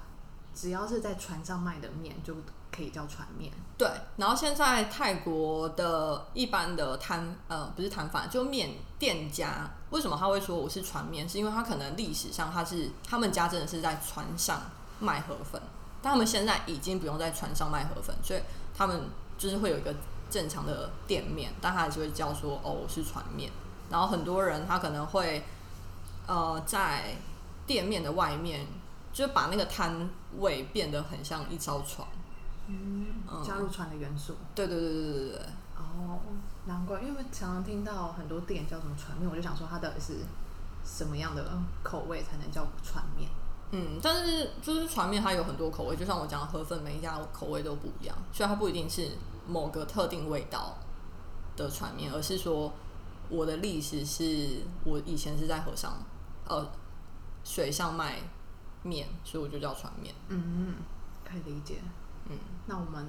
[0.53, 2.35] 只要是在船上卖的面就
[2.71, 3.51] 可以叫船面。
[3.77, 11.27] 对，然后现在泰国的一般的摊呃不是摊贩，就面店家，为什么他会说我是船面？
[11.27, 14.61] 是因为他可能历史上他是他们家真的是在船上
[14.99, 15.61] 卖河粉，
[16.01, 18.41] 但他们现在已经不用在船上卖河粉，所以
[18.77, 19.95] 他们就是会有一个
[20.29, 23.49] 正常的店面，但他还是会叫说哦我是船面。
[23.89, 25.43] 然后很多人他可能会
[26.27, 27.15] 呃在
[27.65, 28.67] 店面的外面，
[29.13, 32.05] 就把那个摊位变得很像一艘船。
[32.69, 34.35] 嗯，加入船的元素。
[34.53, 35.41] 对对对对对对对。
[35.75, 36.19] 哦，
[36.65, 40.17] 难怪，因为常常听到很多店叫什么船面，我就想说它到底是
[40.85, 41.43] 什么样的
[41.83, 43.29] 口味才能叫船面？
[43.71, 49.09] 嗯，但是就是船面它有很多口味，就像我讲的河粉，每一家口味都不一样，所以它不一定是
[49.47, 50.77] 某个特定味道
[51.55, 52.71] 的船面，而是说
[53.29, 55.97] 我的历史是我以前是在河上
[56.47, 56.67] 呃
[57.43, 58.19] 水上卖
[58.83, 60.13] 面，所以我就叫船面。
[60.27, 60.75] 嗯，
[61.23, 61.75] 可以理解。
[62.29, 63.07] 嗯，那我们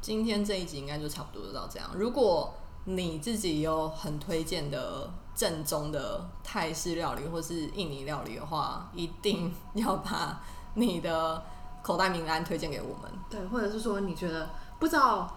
[0.00, 1.90] 今天这一集应该就差不多到这样。
[1.94, 2.54] 如果
[2.84, 10.40] 你自己有很推荐的正宗的泰式料理或是印尼料理的话，一定要把
[10.74, 11.42] 你的
[11.82, 13.10] 口袋名单推荐给我们。
[13.28, 14.48] 对，或者是说你觉得
[14.78, 15.36] 不知道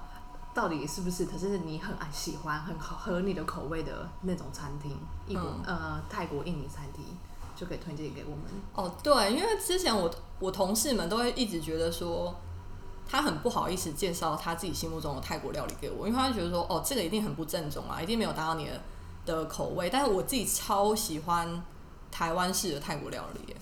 [0.54, 4.96] 到底是不是，可是你很爱喜欢、很好合你的口味的那种餐厅，
[5.28, 7.04] 异国、呃泰国、印尼餐厅，
[7.56, 8.46] 就可以推荐给我们。
[8.76, 10.10] 哦，对，因为之前我
[10.40, 12.36] 我同事们都会一直觉得说。
[13.12, 18.80] 他很不好意思介绍他自己心目中的泰国料理给我，因为他觉得说，哦，这个一定很不正宗啊，一定没有达到你的
[19.26, 19.90] 的口味。
[19.90, 21.60] 但是我自己超喜欢
[22.12, 23.56] 台湾式的泰国料理，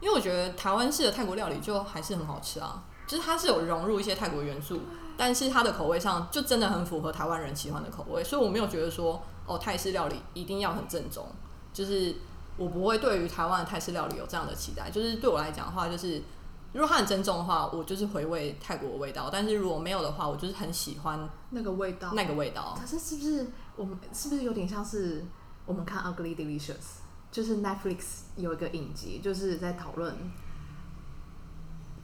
[0.00, 4.80] 因为我觉得台湾式的泰国料理就还是很好吃啊，就是它是有融入一些泰国元素，
[5.14, 11.26] 但是它的口味上就真的很符合台湾人喜欢的口味，所以我没有觉得说，哦，泰式料理一定要很正宗，
[11.74, 12.16] 就是
[12.56, 16.22] 我不会对于台湾的泰式料理有这样的期待，就是对我来讲的话，就是。
[16.72, 22.76] 如果它很正宗的话，我就是回味泰国的味道；但是如果没有的话，我就是很喜欢那个味道，那个味道。
[22.78, 23.46] 可是是不是
[23.76, 25.24] 我们是不是有点像是
[25.64, 26.72] 我们看《Ugly Delicious》，
[27.30, 30.14] 就是 Netflix 有一个影集，就是在讨论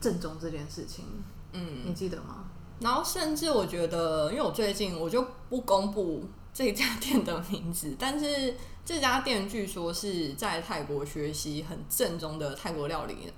[0.00, 1.04] 正宗这件事情。
[1.52, 2.44] 嗯，你记得吗？
[2.80, 13.32] 然后甚至我觉得，因为我最近我就不公布这家店的名字，但是这家店据说是在泰国学习很正宗的泰国料理。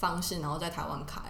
[0.00, 1.20] 方式，然后在台湾开，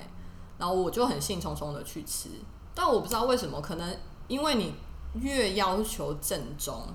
[0.56, 2.28] 然后我就很兴冲冲的去吃，
[2.72, 3.96] 但我不知道为什么，可能
[4.28, 4.74] 因为你
[5.14, 6.86] 越要求正宗，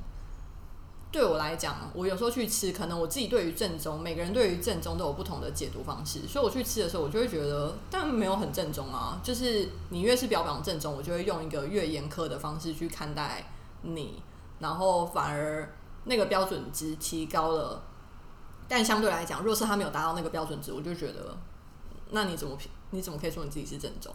[1.11, 13.51] 对我来讲，我有时候去吃，可能我自己对于正宗，每个人对于正宗都有不同的解读方式，所以我去吃的时候，我就会觉得，但没有很正宗啊，就是你越是标榜正宗，我就会用一个越严苛的方式去看待
[13.81, 14.23] 你，
[14.59, 17.83] 然后反而那个标准值提高了，
[18.69, 21.35] 但相对来讲，若是他没有达到那个标准值，我就觉得。
[22.11, 22.57] 那你怎么
[22.91, 24.13] 你怎么可以说你自己是正宗？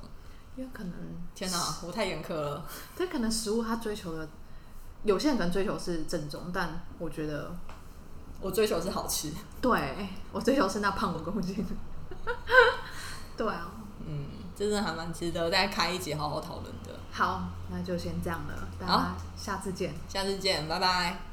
[0.57, 0.93] 因为可能
[1.35, 2.67] 天哪，我太严苛了。
[2.97, 4.29] 这可能食物它追求的，
[5.05, 7.55] 有些人可能追求是正宗，但我觉得
[8.41, 9.33] 我追求是好吃。
[9.63, 11.65] 对我追求是那胖五公斤。
[13.37, 13.71] 对啊，
[14.05, 16.99] 嗯，真的还蛮值得再开一集好好讨论的。
[17.13, 21.30] 好，那就先这样了，大家下次见，下次见，拜拜。